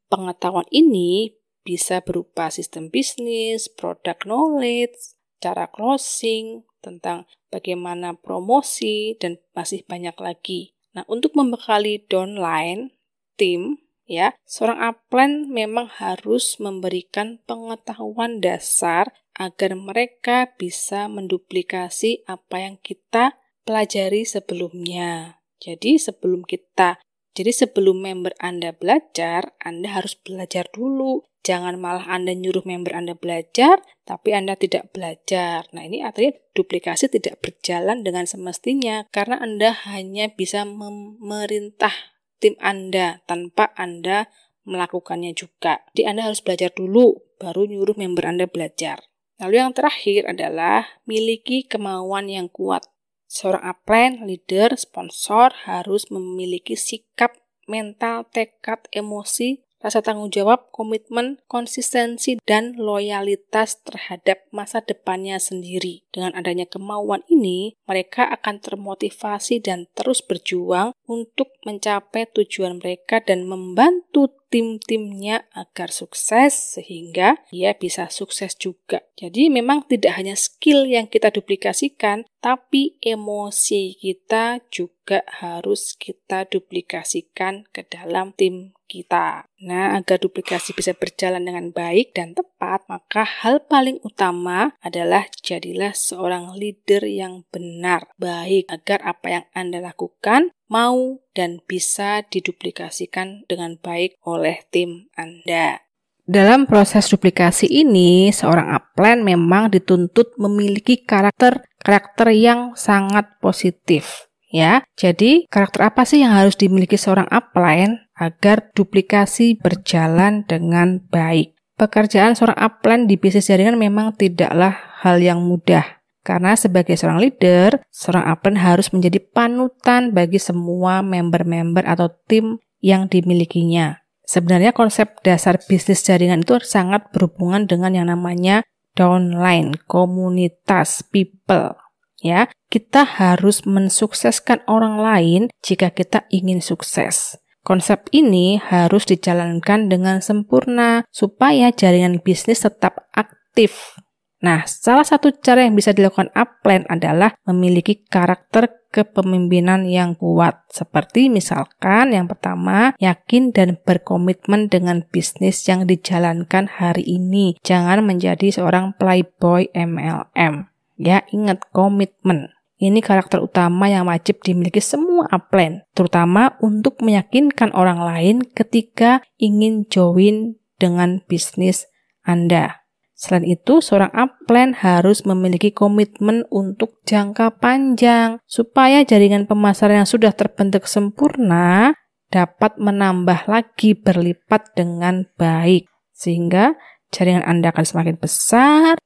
pengetahuan 0.07 0.70
ini 0.70 1.35
bisa 1.66 1.99
berupa 2.07 2.55
sistem 2.55 2.87
bisnis, 2.87 3.66
product 3.66 4.31
knowledge, 4.31 5.18
cara 5.43 5.66
closing, 5.66 6.62
tentang 6.79 7.27
bagaimana 7.51 8.14
promosi, 8.14 9.18
dan 9.18 9.43
masih 9.59 9.83
banyak 9.91 10.14
lagi. 10.22 10.79
Nah, 10.95 11.03
untuk 11.11 11.35
membekali 11.35 12.07
downline, 12.07 12.95
tim, 13.35 13.83
ya, 14.07 14.39
seorang 14.47 14.79
upline 14.79 15.51
memang 15.51 15.91
harus 15.99 16.62
memberikan 16.62 17.43
pengetahuan 17.49 18.39
dasar 18.39 19.11
agar 19.35 19.74
mereka 19.74 20.55
bisa 20.55 21.11
menduplikasi 21.11 22.22
apa 22.30 22.62
yang 22.62 22.76
kita 22.78 23.39
pelajari 23.66 24.22
sebelumnya. 24.22 25.43
Jadi 25.59 25.97
sebelum 25.99 26.45
kita 26.45 27.01
Jadi 27.35 27.51
sebelum 27.51 27.99
member 27.99 28.30
Anda 28.39 28.70
belajar, 28.70 29.59
Anda 29.59 29.99
harus 29.99 30.14
belajar 30.14 30.70
dulu. 30.70 31.26
Jangan 31.43 31.82
malah 31.82 32.07
Anda 32.07 32.30
nyuruh 32.30 32.62
member 32.62 32.95
Anda 32.95 33.18
belajar, 33.18 33.82
tapi 34.07 34.39
Anda 34.39 34.55
tidak 34.55 34.95
belajar. 34.95 35.66
Nah, 35.74 35.82
ini 35.82 35.99
artinya 36.07 36.30
duplikasi 36.55 37.11
tidak 37.11 37.43
berjalan 37.43 38.07
dengan 38.07 38.30
semestinya 38.30 39.11
karena 39.11 39.43
Anda 39.43 39.74
hanya 39.91 40.30
bisa 40.30 40.62
memerintah 40.62 42.14
tim 42.39 42.55
Anda 42.62 43.26
tanpa 43.26 43.74
Anda 43.74 44.30
melakukannya 44.62 45.35
juga. 45.35 45.82
Jadi 45.91 46.07
Anda 46.07 46.30
harus 46.30 46.39
belajar 46.39 46.70
dulu, 46.70 47.18
baru 47.43 47.66
nyuruh 47.66 47.99
member 47.99 48.30
Anda 48.30 48.47
belajar. 48.47 49.03
Lalu 49.45 49.61
yang 49.61 49.76
terakhir 49.76 50.24
adalah 50.24 50.88
miliki 51.05 51.68
kemauan 51.68 52.32
yang 52.32 52.49
kuat. 52.49 52.88
Seorang 53.28 53.61
upline, 53.61 54.24
leader, 54.24 54.72
sponsor 54.72 55.53
harus 55.68 56.09
memiliki 56.09 56.80
sikap 56.80 57.36
mental, 57.68 58.24
tekad, 58.32 58.88
emosi, 58.88 59.61
rasa 59.84 60.01
tanggung 60.01 60.32
jawab, 60.32 60.72
komitmen, 60.72 61.45
konsistensi, 61.45 62.40
dan 62.49 62.72
loyalitas 62.80 63.84
terhadap 63.84 64.49
masa 64.49 64.80
depannya 64.80 65.36
sendiri. 65.36 66.09
Dengan 66.09 66.32
adanya 66.32 66.64
kemauan 66.64 67.20
ini, 67.28 67.76
mereka 67.84 68.24
akan 68.32 68.64
termotivasi 68.64 69.61
dan 69.61 69.92
terus 69.92 70.24
berjuang 70.24 70.97
untuk 71.05 71.53
mencapai 71.68 72.24
tujuan 72.32 72.80
mereka 72.80 73.20
dan 73.20 73.45
membantu 73.45 74.32
tim-timnya 74.51 75.47
agar 75.53 75.90
sukses 75.90 76.78
sehingga 76.78 77.40
ia 77.55 77.74
bisa 77.76 78.09
sukses 78.09 78.55
juga. 78.59 79.03
Jadi 79.14 79.49
memang 79.49 79.86
tidak 79.86 80.18
hanya 80.18 80.34
skill 80.34 80.86
yang 80.86 81.07
kita 81.07 81.30
duplikasikan, 81.30 82.26
tapi 82.42 82.99
emosi 83.01 83.97
kita 83.97 84.61
juga 84.68 85.24
harus 85.40 85.97
kita 85.97 86.45
duplikasikan 86.51 87.64
ke 87.72 87.86
dalam 87.88 88.36
tim 88.36 88.74
kita. 88.84 89.49
Nah, 89.64 89.97
agar 89.97 90.20
duplikasi 90.20 90.76
bisa 90.76 90.92
berjalan 90.92 91.42
dengan 91.42 91.72
baik 91.72 92.12
dan 92.12 92.36
tepat, 92.36 92.84
maka 92.86 93.24
hal 93.24 93.64
paling 93.64 93.99
utama 94.05 94.76
adalah 94.84 95.26
jadilah 95.40 95.97
seorang 95.97 96.53
leader 96.55 97.03
yang 97.09 97.49
benar, 97.49 98.12
baik 98.20 98.68
agar 98.68 99.01
apa 99.03 99.26
yang 99.40 99.45
Anda 99.57 99.80
lakukan 99.80 100.53
mau 100.69 101.21
dan 101.37 101.61
bisa 101.65 102.25
diduplikasikan 102.27 103.45
dengan 103.51 103.77
baik 103.81 104.19
oleh 104.25 104.65
tim 104.73 105.12
Anda. 105.15 105.85
Dalam 106.25 106.65
proses 106.65 107.12
duplikasi 107.12 107.69
ini, 107.69 108.33
seorang 108.33 108.73
upline 108.73 109.21
memang 109.21 109.69
dituntut 109.69 110.41
memiliki 110.41 111.05
karakter-karakter 111.05 112.33
yang 112.33 112.73
sangat 112.81 113.37
positif. 113.45 114.33
Ya, 114.49 114.87
jadi 114.97 115.45
karakter 115.51 115.91
apa 115.93 116.07
sih 116.09 116.25
yang 116.25 116.33
harus 116.33 116.57
dimiliki 116.57 116.97
seorang 116.97 117.29
upline 117.29 118.09
agar 118.17 118.73
duplikasi 118.73 119.61
berjalan 119.61 120.49
dengan 120.49 121.03
baik? 121.11 121.59
Pekerjaan 121.75 122.39
seorang 122.39 122.57
upline 122.62 123.05
di 123.11 123.19
bisnis 123.19 123.51
jaringan 123.51 123.75
memang 123.75 124.15
tidaklah 124.15 124.79
hal 125.03 125.19
yang 125.19 125.43
mudah. 125.43 126.03
Karena 126.25 126.57
sebagai 126.57 126.97
seorang 126.97 127.20
leader, 127.20 127.85
seorang 127.93 128.25
upline 128.33 128.57
harus 128.57 128.89
menjadi 128.97 129.20
panutan 129.20 130.16
bagi 130.16 130.41
semua 130.41 131.05
member-member 131.05 131.85
atau 131.85 132.09
tim 132.25 132.57
yang 132.81 133.12
dimilikinya. 133.12 134.01
Sebenarnya 134.25 134.72
konsep 134.72 135.20
dasar 135.20 135.61
bisnis 135.61 136.01
jaringan 136.01 136.41
itu 136.41 136.57
sangat 136.64 137.12
berhubungan 137.12 137.68
dengan 137.68 137.93
yang 137.93 138.09
namanya 138.09 138.64
downline, 138.97 139.77
komunitas, 139.85 141.05
people. 141.12 141.77
Ya, 142.25 142.49
kita 142.72 143.05
harus 143.05 143.68
mensukseskan 143.68 144.64
orang 144.64 144.97
lain 144.97 145.43
jika 145.61 145.93
kita 145.93 146.25
ingin 146.33 146.64
sukses. 146.64 147.37
Konsep 147.61 148.09
ini 148.16 148.57
harus 148.57 149.05
dijalankan 149.05 149.93
dengan 149.93 150.25
sempurna 150.25 151.05
supaya 151.12 151.68
jaringan 151.68 152.25
bisnis 152.25 152.64
tetap 152.64 153.12
aktif 153.12 154.01
Nah, 154.45 154.68
salah 154.68 155.09
satu 155.09 155.32
cara 155.32 155.64
yang 155.64 155.72
bisa 155.72 155.97
dilakukan 155.97 156.28
upline 156.36 156.84
adalah 156.92 157.32
memiliki 157.49 158.05
karakter 158.05 158.84
kepemimpinan 158.92 159.88
yang 159.88 160.12
kuat. 160.12 160.68
Seperti 160.68 161.32
misalkan 161.32 162.12
yang 162.12 162.28
pertama, 162.28 162.92
yakin 163.01 163.57
dan 163.57 163.80
berkomitmen 163.80 164.68
dengan 164.68 165.01
bisnis 165.09 165.64
yang 165.64 165.88
dijalankan 165.88 166.68
hari 166.68 167.09
ini. 167.09 167.57
Jangan 167.64 168.05
menjadi 168.05 168.53
seorang 168.53 168.92
playboy 169.01 169.72
MLM. 169.72 170.68
Ya, 171.01 171.24
ingat 171.32 171.64
komitmen. 171.72 172.53
Ini 172.76 173.01
karakter 173.01 173.40
utama 173.40 173.88
yang 173.88 174.12
wajib 174.12 174.45
dimiliki 174.45 174.84
semua 174.84 175.24
upline, 175.32 175.88
terutama 175.97 176.61
untuk 176.61 177.01
meyakinkan 177.01 177.72
orang 177.72 177.97
lain 177.97 178.45
ketika 178.45 179.24
ingin 179.40 179.88
join 179.88 180.61
dengan 180.76 181.24
bisnis 181.24 181.88
Anda. 182.28 182.84
Selain 183.15 183.47
itu, 183.47 183.79
seorang 183.79 184.11
upline 184.11 184.75
harus 184.75 185.23
memiliki 185.23 185.71
komitmen 185.71 186.43
untuk 186.51 186.99
jangka 187.07 187.62
panjang 187.62 188.43
supaya 188.43 189.07
jaringan 189.07 189.47
pemasaran 189.47 190.03
yang 190.03 190.11
sudah 190.11 190.35
terbentuk 190.35 190.91
sempurna 190.91 191.95
dapat 192.35 192.75
menambah 192.83 193.47
lagi 193.47 193.95
berlipat 193.95 194.75
dengan 194.75 195.31
baik. 195.39 195.87
Sehingga 196.11 196.75
jaringan 197.15 197.47
Anda 197.47 197.71
akan 197.71 197.87
semakin 197.87 198.17
besar, 198.19 198.99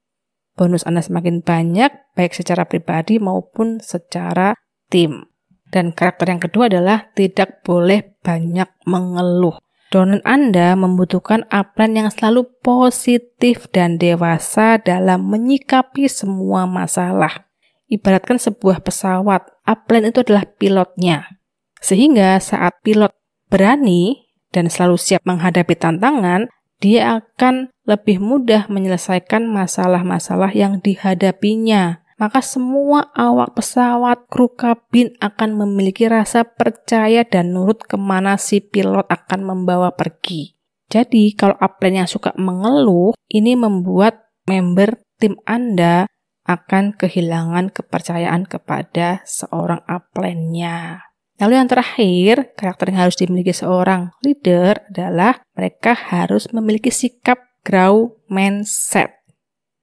bonus 0.56 0.88
Anda 0.88 1.04
semakin 1.04 1.44
banyak, 1.44 2.16
baik 2.16 2.32
secara 2.32 2.64
pribadi 2.64 3.20
maupun 3.20 3.84
secara 3.84 4.56
tim. 4.88 5.28
Dan 5.68 5.92
karakter 5.92 6.32
yang 6.32 6.40
kedua 6.40 6.72
adalah 6.72 7.12
tidak 7.12 7.60
boleh 7.60 8.16
banyak 8.24 8.72
mengeluh. 8.88 9.60
Downline 9.88 10.20
Anda 10.28 10.76
membutuhkan 10.76 11.48
upline 11.48 12.04
yang 12.04 12.10
selalu 12.12 12.44
positif 12.60 13.72
dan 13.72 13.96
dewasa 13.96 14.76
dalam 14.76 15.24
menyikapi 15.32 16.04
semua 16.12 16.68
masalah. 16.68 17.48
Ibaratkan 17.88 18.36
sebuah 18.36 18.84
pesawat, 18.84 19.48
upline 19.64 20.12
itu 20.12 20.20
adalah 20.20 20.44
pilotnya. 20.44 21.40
Sehingga 21.80 22.36
saat 22.36 22.76
pilot 22.84 23.16
berani 23.48 24.28
dan 24.52 24.68
selalu 24.68 25.00
siap 25.00 25.24
menghadapi 25.24 25.72
tantangan, 25.72 26.52
dia 26.84 27.24
akan 27.24 27.72
lebih 27.88 28.20
mudah 28.20 28.68
menyelesaikan 28.68 29.48
masalah-masalah 29.48 30.52
yang 30.52 30.84
dihadapinya 30.84 32.04
maka 32.18 32.42
semua 32.42 33.14
awak 33.14 33.54
pesawat, 33.54 34.26
kru 34.26 34.50
kabin 34.52 35.14
akan 35.22 35.54
memiliki 35.54 36.10
rasa 36.10 36.42
percaya 36.42 37.22
dan 37.22 37.54
nurut 37.54 37.86
ke 37.86 37.94
mana 37.94 38.34
si 38.34 38.58
pilot 38.58 39.06
akan 39.06 39.40
membawa 39.46 39.94
pergi. 39.94 40.58
Jadi, 40.90 41.32
kalau 41.38 41.54
upline 41.62 42.02
yang 42.02 42.10
suka 42.10 42.34
mengeluh, 42.34 43.14
ini 43.30 43.54
membuat 43.54 44.28
member 44.50 44.98
tim 45.22 45.38
Anda 45.46 46.10
akan 46.48 46.96
kehilangan 46.96 47.70
kepercayaan 47.76 48.48
kepada 48.48 49.20
seorang 49.28 49.84
upline-nya. 49.84 51.06
Lalu 51.38 51.54
yang 51.54 51.68
terakhir, 51.70 52.34
karakter 52.58 52.90
yang 52.90 53.06
harus 53.06 53.16
dimiliki 53.20 53.54
seorang 53.54 54.10
leader 54.26 54.82
adalah 54.90 55.38
mereka 55.54 55.94
harus 55.94 56.50
memiliki 56.50 56.90
sikap 56.90 57.38
grow 57.62 58.18
mindset. 58.26 59.17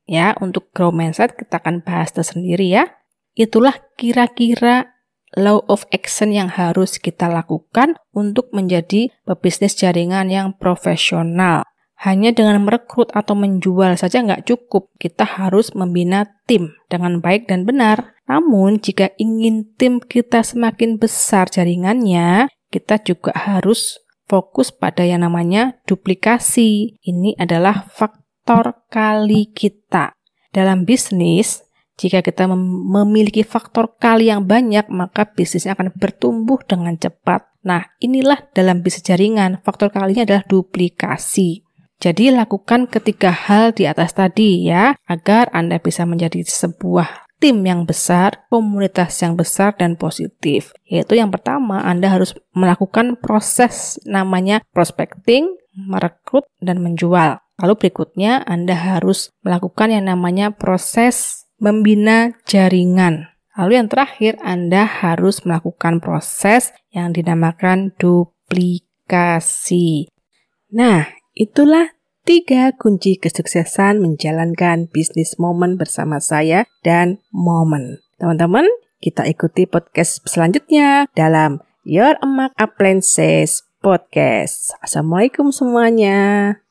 Ya, 0.06 0.38
untuk 0.38 0.70
grow 0.70 0.93
mindset 0.93 1.34
kita 1.34 1.58
akan 1.58 1.82
bahas 1.82 2.14
tersendiri 2.14 2.70
ya. 2.70 2.93
Itulah 3.34 3.82
kira-kira 3.97 4.95
law 5.36 5.66
of 5.68 5.84
action 5.91 6.32
yang 6.32 6.47
harus 6.47 7.01
kita 7.01 7.28
lakukan 7.28 7.99
untuk 8.16 8.53
menjadi 8.56 9.12
pebisnis 9.28 9.76
jaringan 9.76 10.32
yang 10.32 10.56
profesional. 10.56 11.68
Hanya 11.95 12.36
dengan 12.36 12.62
merekrut 12.64 13.10
atau 13.16 13.34
menjual 13.34 13.95
saja 13.95 14.22
nggak 14.22 14.45
cukup. 14.45 14.91
Kita 14.99 15.24
harus 15.24 15.74
membina 15.74 16.28
tim 16.45 16.76
dengan 16.91 17.24
baik 17.24 17.47
dan 17.49 17.64
benar. 17.64 18.16
Namun, 18.28 18.84
jika 18.84 19.16
ingin 19.16 19.74
tim 19.80 20.03
kita 20.03 20.43
semakin 20.43 20.99
besar 20.99 21.47
jaringannya, 21.47 22.51
kita 22.70 22.99
juga 22.99 23.32
harus 23.34 24.01
fokus 24.28 24.76
pada 24.76 25.08
yang 25.08 25.24
namanya 25.24 25.80
duplikasi. 25.88 26.99
Ini 26.99 27.39
adalah 27.39 27.88
faktor 27.88 28.25
faktor 28.46 28.86
kali 28.93 29.50
kita. 29.50 30.14
Dalam 30.54 30.86
bisnis, 30.86 31.66
jika 31.98 32.22
kita 32.22 32.46
memiliki 32.46 33.41
faktor 33.41 33.98
kali 33.98 34.30
yang 34.30 34.46
banyak, 34.46 34.86
maka 34.86 35.26
bisnisnya 35.26 35.74
akan 35.74 35.89
bertumbuh 35.98 36.62
dengan 36.62 36.93
cepat. 36.93 37.50
Nah, 37.66 37.89
inilah 37.98 38.46
dalam 38.54 38.86
bisnis 38.86 39.02
jaringan, 39.02 39.66
faktor 39.66 39.89
kalinya 39.89 40.30
adalah 40.30 40.46
duplikasi. 40.46 41.66
Jadi 41.98 42.30
lakukan 42.30 42.86
ketiga 42.86 43.34
hal 43.34 43.74
di 43.74 43.89
atas 43.89 44.14
tadi 44.14 44.70
ya, 44.70 44.93
agar 45.10 45.50
Anda 45.50 45.82
bisa 45.82 46.06
menjadi 46.06 46.46
sebuah 46.46 47.26
tim 47.41 47.66
yang 47.66 47.89
besar, 47.89 48.46
komunitas 48.54 49.18
yang 49.26 49.34
besar 49.34 49.74
dan 49.74 49.98
positif. 49.98 50.70
Yaitu 50.86 51.18
yang 51.18 51.34
pertama, 51.34 51.82
Anda 51.82 52.14
harus 52.14 52.38
melakukan 52.54 53.18
proses 53.18 53.98
namanya 54.06 54.62
prospecting, 54.70 55.50
merekrut, 55.74 56.46
dan 56.62 56.86
menjual. 56.86 57.41
Lalu 57.62 57.88
berikutnya 57.88 58.43
Anda 58.43 58.76
harus 58.76 59.32
melakukan 59.39 59.91
yang 59.91 60.12
namanya 60.12 60.51
proses 60.51 61.47
membina 61.56 62.36
jaringan. 62.43 63.32
Lalu 63.56 63.80
yang 63.80 63.88
terakhir 63.88 64.36
Anda 64.43 64.84
harus 64.84 65.47
melakukan 65.47 66.03
proses 66.03 66.76
yang 66.91 67.16
dinamakan 67.16 67.95
duplikasi. 67.95 68.91
Nah, 70.76 71.08
itulah 71.32 71.95
tiga 72.28 72.76
kunci 72.76 73.16
kesuksesan 73.16 74.03
menjalankan 74.03 74.91
bisnis 74.91 75.39
momen 75.39 75.80
bersama 75.80 76.20
saya 76.20 76.68
dan 76.84 77.24
momen. 77.32 78.03
Teman-teman, 78.20 78.68
kita 78.99 79.24
ikuti 79.24 79.64
podcast 79.64 80.20
selanjutnya 80.28 81.08
dalam 81.16 81.64
Your 81.88 82.20
Emak 82.20 82.51
Appliances 82.60 83.64
Podcast. 83.80 84.76
Assalamualaikum 84.84 85.56
semuanya. 85.56 86.64